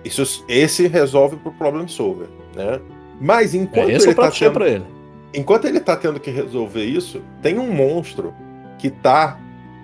Isso 0.04 0.46
esse 0.48 0.88
resolve 0.88 1.36
pro 1.38 1.52
problem 1.52 1.88
solver, 1.88 2.28
né? 2.56 2.80
Mas 3.20 3.56
enquanto 3.56 3.90
é, 3.90 3.96
ele 3.96 4.14
tá 4.14 4.32
tendo, 4.32 4.64
ele. 4.64 4.86
enquanto 5.34 5.66
ele 5.66 5.80
tá 5.80 5.96
tendo 5.96 6.20
que 6.20 6.30
resolver 6.30 6.84
isso, 6.84 7.22
tem 7.42 7.58
um 7.58 7.72
monstro 7.72 8.34
que 8.78 8.90
tá 8.90 9.40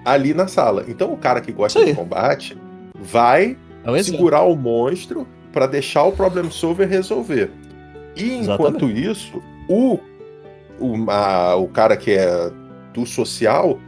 ali 0.05 0.33
na 0.33 0.47
sala. 0.47 0.85
Então 0.87 1.11
o 1.11 1.17
cara 1.17 1.41
que 1.41 1.51
gosta 1.51 1.83
de 1.83 1.93
combate 1.93 2.57
vai 2.99 3.57
é 3.83 4.03
segurar 4.03 4.43
o 4.43 4.55
monstro 4.55 5.27
para 5.51 5.65
deixar 5.65 6.03
o 6.03 6.11
problem 6.11 6.51
solver 6.51 6.87
resolver. 6.87 7.49
E 8.15 8.33
enquanto 8.33 8.85
Exatamente. 8.85 9.09
isso, 9.09 9.43
o 9.67 9.99
o, 10.81 11.09
a, 11.09 11.55
o 11.55 11.67
cara 11.67 11.95
que 11.95 12.11
é 12.11 12.51
do 12.93 13.05
social 13.05 13.79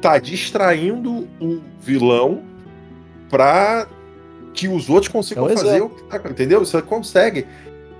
tá 0.00 0.18
distraindo 0.18 1.28
o 1.40 1.60
vilão 1.80 2.42
pra 3.30 3.86
que 4.52 4.68
os 4.68 4.90
outros 4.90 5.10
consigam 5.10 5.48
é 5.48 5.56
fazer 5.56 5.80
o 5.80 5.88
que 5.88 6.02
tá, 6.04 6.20
entendeu? 6.28 6.60
Você 6.60 6.80
consegue. 6.82 7.46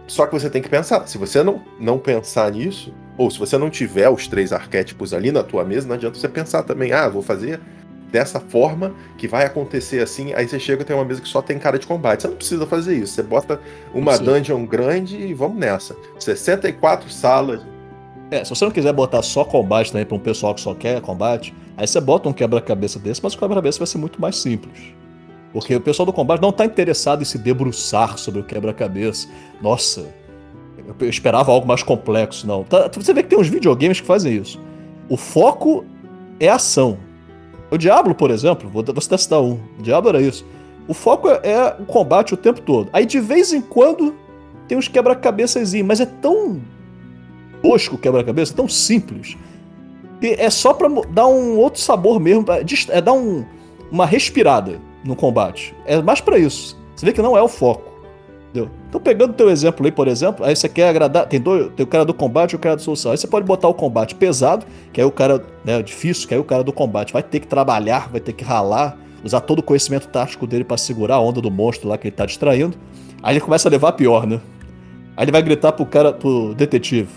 Só 0.06 0.26
que 0.26 0.32
você 0.32 0.50
tem 0.50 0.60
que 0.60 0.68
pensar. 0.68 1.06
Se 1.06 1.16
você 1.16 1.42
não, 1.42 1.62
não 1.80 1.98
pensar 1.98 2.50
nisso, 2.50 2.92
ou 3.16 3.30
se 3.30 3.38
você 3.38 3.56
não 3.56 3.70
tiver 3.70 4.08
os 4.10 4.26
três 4.26 4.52
arquétipos 4.52 5.14
ali 5.14 5.32
na 5.32 5.42
tua 5.42 5.64
mesa, 5.64 5.86
não 5.86 5.94
adianta 5.94 6.18
você 6.18 6.28
pensar 6.28 6.62
também, 6.64 6.92
ah, 6.92 7.08
vou 7.08 7.22
fazer 7.22 7.60
dessa 8.10 8.38
forma, 8.38 8.94
que 9.16 9.26
vai 9.26 9.46
acontecer 9.46 10.02
assim, 10.02 10.34
aí 10.34 10.46
você 10.46 10.60
chega 10.60 10.82
e 10.82 10.84
tem 10.84 10.94
uma 10.94 11.04
mesa 11.04 11.22
que 11.22 11.28
só 11.28 11.40
tem 11.40 11.58
cara 11.58 11.78
de 11.78 11.86
combate. 11.86 12.22
Você 12.22 12.28
não 12.28 12.36
precisa 12.36 12.66
fazer 12.66 12.94
isso. 12.94 13.14
Você 13.14 13.22
bota 13.22 13.58
uma 13.94 14.18
dungeon 14.18 14.66
grande 14.66 15.16
e 15.16 15.32
vamos 15.32 15.56
nessa. 15.56 15.96
64 16.18 17.08
salas. 17.08 17.62
É, 18.32 18.42
se 18.42 18.48
você 18.48 18.64
não 18.64 18.72
quiser 18.72 18.94
botar 18.94 19.20
só 19.20 19.44
combate 19.44 19.92
também 19.92 20.06
para 20.06 20.16
um 20.16 20.18
pessoal 20.18 20.54
que 20.54 20.62
só 20.62 20.72
quer 20.72 21.02
combate, 21.02 21.54
aí 21.76 21.86
você 21.86 22.00
bota 22.00 22.30
um 22.30 22.32
quebra-cabeça 22.32 22.98
desse, 22.98 23.22
mas 23.22 23.34
o 23.34 23.38
quebra-cabeça 23.38 23.78
vai 23.78 23.86
ser 23.86 23.98
muito 23.98 24.18
mais 24.18 24.36
simples. 24.36 24.94
Porque 25.52 25.76
o 25.76 25.80
pessoal 25.82 26.06
do 26.06 26.14
combate 26.14 26.40
não 26.40 26.48
está 26.48 26.64
interessado 26.64 27.20
em 27.20 27.26
se 27.26 27.36
debruçar 27.36 28.16
sobre 28.16 28.40
o 28.40 28.42
quebra-cabeça. 28.42 29.28
Nossa, 29.60 30.06
eu 30.98 31.10
esperava 31.10 31.52
algo 31.52 31.68
mais 31.68 31.82
complexo, 31.82 32.46
não. 32.46 32.64
Tá, 32.64 32.90
você 32.94 33.12
vê 33.12 33.22
que 33.22 33.28
tem 33.28 33.38
uns 33.38 33.48
videogames 33.48 34.00
que 34.00 34.06
fazem 34.06 34.34
isso. 34.34 34.58
O 35.10 35.18
foco 35.18 35.84
é 36.40 36.48
ação. 36.48 36.96
O 37.70 37.76
Diablo, 37.76 38.14
por 38.14 38.30
exemplo, 38.30 38.66
vou, 38.70 38.82
vou 38.82 38.94
testar 38.94 39.42
um. 39.42 39.60
O 39.78 39.82
Diablo 39.82 40.08
era 40.08 40.22
isso. 40.22 40.42
O 40.88 40.94
foco 40.94 41.28
é, 41.28 41.40
é, 41.44 41.76
o 41.78 41.84
combate 41.84 42.32
o 42.32 42.36
tempo 42.38 42.62
todo. 42.62 42.88
Aí 42.94 43.04
de 43.04 43.20
vez 43.20 43.52
em 43.52 43.60
quando 43.60 44.14
tem 44.66 44.78
uns 44.78 44.88
quebra-cabeças, 44.88 45.74
mas 45.84 46.00
é 46.00 46.06
tão 46.06 46.62
tosco 47.62 47.96
quebra-cabeça, 47.96 48.54
tão 48.54 48.68
simples. 48.68 49.36
Que 50.20 50.34
é 50.38 50.50
só 50.50 50.74
pra 50.74 50.88
dar 51.10 51.26
um 51.26 51.56
outro 51.56 51.80
sabor 51.80 52.20
mesmo, 52.20 52.44
é 52.88 53.00
dar 53.00 53.12
um, 53.12 53.44
uma 53.90 54.06
respirada 54.06 54.80
no 55.04 55.16
combate. 55.16 55.74
É 55.84 56.00
mais 56.00 56.20
para 56.20 56.38
isso. 56.38 56.78
Você 56.94 57.06
vê 57.06 57.12
que 57.12 57.22
não 57.22 57.36
é 57.36 57.42
o 57.42 57.48
foco. 57.48 57.92
Entendeu? 58.50 58.70
Então, 58.88 59.00
pegando 59.00 59.32
teu 59.32 59.48
exemplo 59.48 59.86
aí, 59.86 59.90
por 59.90 60.06
exemplo, 60.06 60.44
aí 60.44 60.54
você 60.54 60.68
quer 60.68 60.88
agradar. 60.88 61.26
Tem, 61.26 61.40
dois, 61.40 61.72
tem 61.74 61.84
o 61.84 61.86
cara 61.86 62.04
do 62.04 62.12
combate 62.12 62.52
e 62.52 62.56
o 62.56 62.58
cara 62.58 62.76
da 62.76 62.82
solução. 62.82 63.10
Aí 63.10 63.16
você 63.16 63.26
pode 63.26 63.46
botar 63.46 63.66
o 63.66 63.74
combate 63.74 64.14
pesado, 64.14 64.66
que 64.92 65.00
é 65.00 65.04
o 65.04 65.10
cara 65.10 65.42
né, 65.64 65.82
difícil, 65.82 66.28
que 66.28 66.34
é 66.34 66.38
o 66.38 66.44
cara 66.44 66.62
do 66.62 66.72
combate 66.72 67.12
vai 67.12 67.22
ter 67.22 67.40
que 67.40 67.46
trabalhar, 67.46 68.10
vai 68.10 68.20
ter 68.20 68.34
que 68.34 68.44
ralar, 68.44 68.98
usar 69.24 69.40
todo 69.40 69.60
o 69.60 69.62
conhecimento 69.62 70.06
tático 70.08 70.46
dele 70.46 70.64
para 70.64 70.76
segurar 70.76 71.14
a 71.16 71.20
onda 71.20 71.40
do 71.40 71.50
monstro 71.50 71.88
lá 71.88 71.96
que 71.96 72.08
ele 72.08 72.14
tá 72.14 72.26
distraindo. 72.26 72.76
Aí 73.22 73.32
ele 73.34 73.40
começa 73.40 73.68
a 73.68 73.70
levar 73.70 73.92
pior, 73.92 74.26
né? 74.26 74.38
Aí 75.16 75.24
ele 75.24 75.32
vai 75.32 75.42
gritar 75.42 75.72
pro 75.72 75.86
cara, 75.86 76.12
pro 76.12 76.54
detetive: 76.54 77.08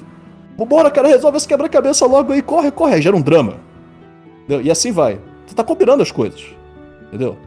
Vambora, 0.58 0.90
cara, 0.90 1.08
resolve 1.08 1.38
esse 1.38 1.48
quebra-cabeça 1.48 2.06
logo 2.06 2.32
aí, 2.32 2.42
corre, 2.42 2.72
corre. 2.72 2.96
Aí 2.96 3.02
gera 3.02 3.16
um 3.16 3.22
drama. 3.22 3.58
Entendeu? 4.44 4.66
E 4.66 4.72
assim 4.72 4.92
vai. 4.92 5.20
Você 5.46 5.56
tá 5.56 5.64
combinando 5.64 6.02
as 6.02 6.12
coisas. 6.12 6.46
Entendeu? 7.08 7.38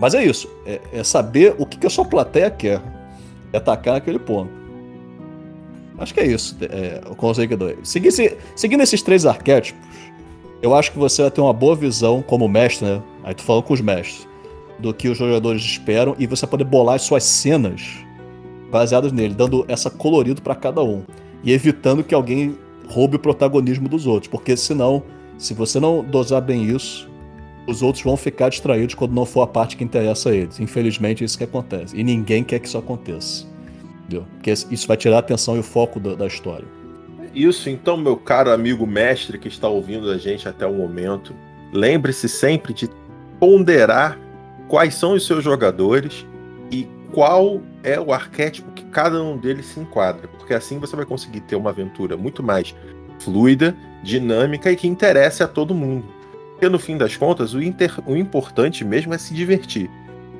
Mas 0.00 0.14
é 0.14 0.24
isso. 0.24 0.48
É, 0.64 0.80
é 0.92 1.04
saber 1.04 1.54
o 1.58 1.66
que, 1.66 1.78
que 1.78 1.86
a 1.86 1.90
sua 1.90 2.04
plateia 2.04 2.50
quer 2.50 2.80
e 3.52 3.56
atacar 3.56 3.94
naquele 3.94 4.18
ponto. 4.18 4.50
Acho 5.98 6.14
que 6.14 6.20
é 6.20 6.26
isso, 6.26 6.56
é, 6.62 7.00
o 7.10 7.14
conselho 7.16 7.48
que 7.48 7.54
eu 7.54 7.58
dou. 7.58 7.74
Seguindo, 7.82 8.14
seguindo 8.54 8.82
esses 8.82 9.02
três 9.02 9.26
arquétipos, 9.26 9.82
eu 10.62 10.72
acho 10.74 10.92
que 10.92 10.98
você 10.98 11.22
vai 11.22 11.30
ter 11.30 11.40
uma 11.40 11.52
boa 11.52 11.74
visão 11.74 12.22
como 12.22 12.48
mestre, 12.48 12.86
né? 12.86 13.02
Aí 13.24 13.34
tu 13.34 13.42
falando 13.42 13.64
com 13.64 13.74
os 13.74 13.80
mestres, 13.80 14.28
do 14.78 14.94
que 14.94 15.08
os 15.08 15.18
jogadores 15.18 15.60
esperam 15.60 16.14
e 16.16 16.24
você 16.24 16.46
poder 16.46 16.64
bolar 16.64 16.94
as 16.94 17.02
suas 17.02 17.24
cenas 17.24 17.82
baseadas 18.70 19.10
nele, 19.10 19.34
dando 19.34 19.64
essa 19.66 19.90
colorido 19.90 20.40
para 20.40 20.54
cada 20.54 20.84
um 20.84 21.02
e 21.42 21.52
evitando 21.52 22.02
que 22.02 22.14
alguém 22.14 22.56
roube 22.88 23.16
o 23.16 23.18
protagonismo 23.18 23.88
dos 23.88 24.06
outros, 24.06 24.30
porque 24.30 24.56
senão, 24.56 25.02
se 25.36 25.54
você 25.54 25.78
não 25.78 26.02
dosar 26.02 26.42
bem 26.42 26.64
isso, 26.64 27.08
os 27.66 27.82
outros 27.82 28.02
vão 28.02 28.16
ficar 28.16 28.48
distraídos 28.48 28.94
quando 28.94 29.12
não 29.12 29.26
for 29.26 29.42
a 29.42 29.46
parte 29.46 29.76
que 29.76 29.84
interessa 29.84 30.30
a 30.30 30.34
eles. 30.34 30.58
Infelizmente, 30.58 31.22
é 31.22 31.26
isso 31.26 31.36
que 31.36 31.44
acontece. 31.44 31.94
E 31.94 32.02
ninguém 32.02 32.42
quer 32.42 32.58
que 32.60 32.66
isso 32.66 32.78
aconteça. 32.78 33.46
Entendeu? 34.00 34.24
Porque 34.34 34.50
isso 34.50 34.88
vai 34.88 34.96
tirar 34.96 35.16
a 35.16 35.18
atenção 35.18 35.54
e 35.54 35.58
o 35.58 35.62
foco 35.62 36.00
da, 36.00 36.14
da 36.14 36.26
história. 36.26 36.64
Isso, 37.34 37.68
então, 37.68 37.98
meu 37.98 38.16
caro 38.16 38.50
amigo 38.50 38.86
mestre 38.86 39.38
que 39.38 39.48
está 39.48 39.68
ouvindo 39.68 40.10
a 40.10 40.16
gente 40.16 40.48
até 40.48 40.66
o 40.66 40.72
momento, 40.72 41.34
lembre-se 41.70 42.26
sempre 42.26 42.72
de 42.72 42.88
ponderar 43.38 44.18
quais 44.66 44.94
são 44.94 45.12
os 45.12 45.26
seus 45.26 45.44
jogadores 45.44 46.26
e 46.72 46.88
qual 47.12 47.60
é 47.82 47.98
o 47.98 48.12
arquétipo 48.12 48.70
que 48.72 48.84
cada 48.86 49.22
um 49.22 49.36
deles 49.36 49.66
se 49.66 49.80
enquadra, 49.80 50.28
porque 50.28 50.54
assim 50.54 50.78
você 50.78 50.94
vai 50.94 51.04
conseguir 51.04 51.40
ter 51.40 51.56
uma 51.56 51.70
aventura 51.70 52.16
muito 52.16 52.42
mais 52.42 52.74
fluida, 53.20 53.74
dinâmica 54.02 54.70
e 54.70 54.76
que 54.76 54.86
interesse 54.86 55.42
a 55.42 55.48
todo 55.48 55.74
mundo. 55.74 56.04
Porque 56.52 56.68
no 56.68 56.78
fim 56.78 56.96
das 56.96 57.16
contas, 57.16 57.54
o, 57.54 57.62
inter... 57.62 57.92
o 58.06 58.16
importante 58.16 58.84
mesmo 58.84 59.14
é 59.14 59.18
se 59.18 59.32
divertir. 59.32 59.90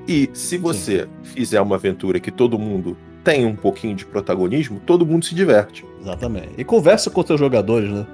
E 0.07 0.29
se 0.33 0.57
você 0.57 1.03
Sim. 1.03 1.09
fizer 1.23 1.61
uma 1.61 1.77
aventura 1.77 2.19
que 2.19 2.31
todo 2.31 2.59
mundo 2.59 2.97
tem 3.23 3.45
um 3.45 3.55
pouquinho 3.55 3.95
de 3.95 4.07
protagonismo, 4.07 4.81
todo 4.81 5.05
mundo 5.05 5.25
se 5.25 5.35
diverte. 5.35 5.85
Exatamente. 6.01 6.51
E 6.57 6.65
conversa 6.65 7.11
com 7.11 7.21
os 7.21 7.27
seus 7.27 7.39
jogadores, 7.39 7.91
né? 7.91 8.07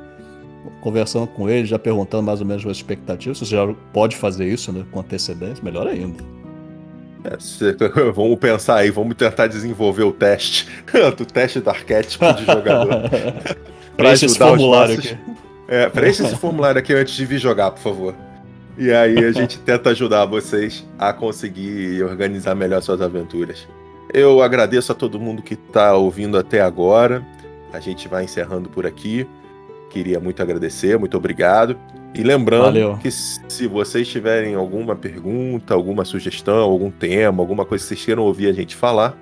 Conversando 0.81 1.29
com 1.29 1.49
eles, 1.49 1.69
já 1.69 1.79
perguntando 1.79 2.25
mais 2.25 2.41
ou 2.41 2.47
menos 2.47 2.67
as 2.67 2.77
expectativas. 2.77 3.39
Se 3.39 3.47
você 3.47 3.55
já 3.55 3.75
pode 3.93 4.17
fazer 4.17 4.47
isso 4.47 4.73
né, 4.73 4.85
com 4.91 5.01
antecedência, 5.01 5.63
melhor 5.63 5.87
ainda. 5.87 6.23
É, 7.25 7.39
se, 7.41 7.73
vamos 8.15 8.39
pensar 8.39 8.77
aí, 8.77 8.91
vamos 8.91 9.17
tentar 9.17 9.47
desenvolver 9.47 10.05
o 10.05 10.13
teste. 10.13 10.69
o 10.93 11.25
teste 11.25 11.61
do 11.61 11.71
arquétipo 11.71 12.33
de 12.35 12.45
jogador. 12.45 12.87
para 13.97 14.11
ajudar 14.11 14.13
esse 14.13 14.39
formulário 14.39 14.97
nossos... 14.97 15.13
aqui. 15.13 15.21
É, 15.67 15.89
preencha 15.89 16.25
esse 16.25 16.37
formulário 16.37 16.79
aqui 16.79 16.93
antes 16.93 17.15
de 17.15 17.25
vir 17.25 17.39
jogar, 17.39 17.71
por 17.71 17.81
favor. 17.81 18.15
E 18.77 18.93
aí 18.93 19.17
a 19.25 19.33
gente 19.33 19.59
tenta 19.59 19.91
ajudar 19.91 20.27
vocês 20.27 20.85
a 20.99 21.13
conseguir 21.13 22.03
organizar 22.03 22.55
melhor 22.55 22.83
suas 22.83 23.01
aventuras. 23.01 23.67
Eu 24.13 24.43
agradeço 24.43 24.93
a 24.93 24.95
todo 24.95 25.19
mundo 25.19 25.43
que 25.43 25.55
está 25.55 25.95
ouvindo 25.95 26.37
até 26.37 26.61
agora. 26.61 27.25
A 27.73 27.81
gente 27.81 28.09
vai 28.09 28.25
encerrando 28.25 28.69
por 28.69 28.85
aqui. 28.85 29.27
Queria 29.91 30.21
muito 30.21 30.43
agradecer, 30.43 30.99
muito 30.99 31.17
obrigado. 31.17 31.79
E 32.15 32.23
lembrando 32.23 32.65
Valeu. 32.65 32.99
que 32.99 33.11
se 33.11 33.67
vocês 33.67 34.07
tiverem 34.07 34.55
alguma 34.55 34.95
pergunta, 34.95 35.75
alguma 35.75 36.05
sugestão, 36.05 36.59
algum 36.59 36.91
tema, 36.91 37.43
alguma 37.43 37.65
coisa 37.65 37.83
que 37.83 37.89
vocês 37.89 38.05
queiram 38.05 38.23
ouvir 38.23 38.47
a 38.47 38.53
gente 38.53 38.77
falar, 38.77 39.19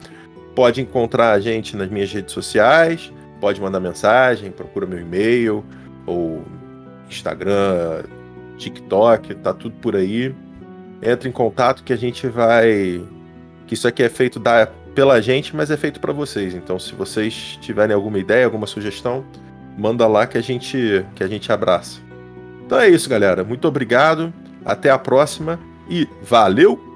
pode 0.54 0.82
encontrar 0.82 1.32
a 1.32 1.40
gente 1.40 1.74
nas 1.74 1.88
minhas 1.88 2.12
redes 2.12 2.34
sociais, 2.34 3.10
pode 3.40 3.60
mandar 3.60 3.80
mensagem, 3.80 4.50
procura 4.50 4.86
meu 4.86 5.00
e-mail, 5.00 5.64
ou 6.04 6.44
Instagram, 7.08 8.04
TikTok, 8.58 9.36
tá 9.36 9.54
tudo 9.54 9.74
por 9.80 9.96
aí. 9.96 10.34
Entra 11.02 11.28
em 11.28 11.32
contato 11.32 11.82
que 11.82 11.92
a 11.92 11.96
gente 11.96 12.28
vai. 12.28 13.02
Que 13.66 13.74
isso 13.74 13.88
aqui 13.88 14.02
é 14.02 14.08
feito 14.10 14.38
da, 14.38 14.68
pela 14.94 15.20
gente, 15.20 15.56
mas 15.56 15.70
é 15.70 15.76
feito 15.76 15.98
para 15.98 16.12
vocês. 16.12 16.54
Então, 16.54 16.78
se 16.78 16.94
vocês 16.94 17.58
tiverem 17.60 17.94
alguma 17.94 18.18
ideia, 18.18 18.44
alguma 18.44 18.66
sugestão, 18.66 19.24
manda 19.78 20.06
lá 20.06 20.26
que 20.26 20.36
a 20.36 20.42
gente 20.42 21.04
que 21.14 21.24
a 21.24 21.26
gente 21.26 21.50
abraça. 21.50 22.11
Então 22.64 22.78
é 22.78 22.88
isso, 22.88 23.08
galera. 23.08 23.44
Muito 23.44 23.66
obrigado. 23.68 24.32
Até 24.64 24.90
a 24.90 24.98
próxima 24.98 25.58
e 25.88 26.08
valeu! 26.22 26.91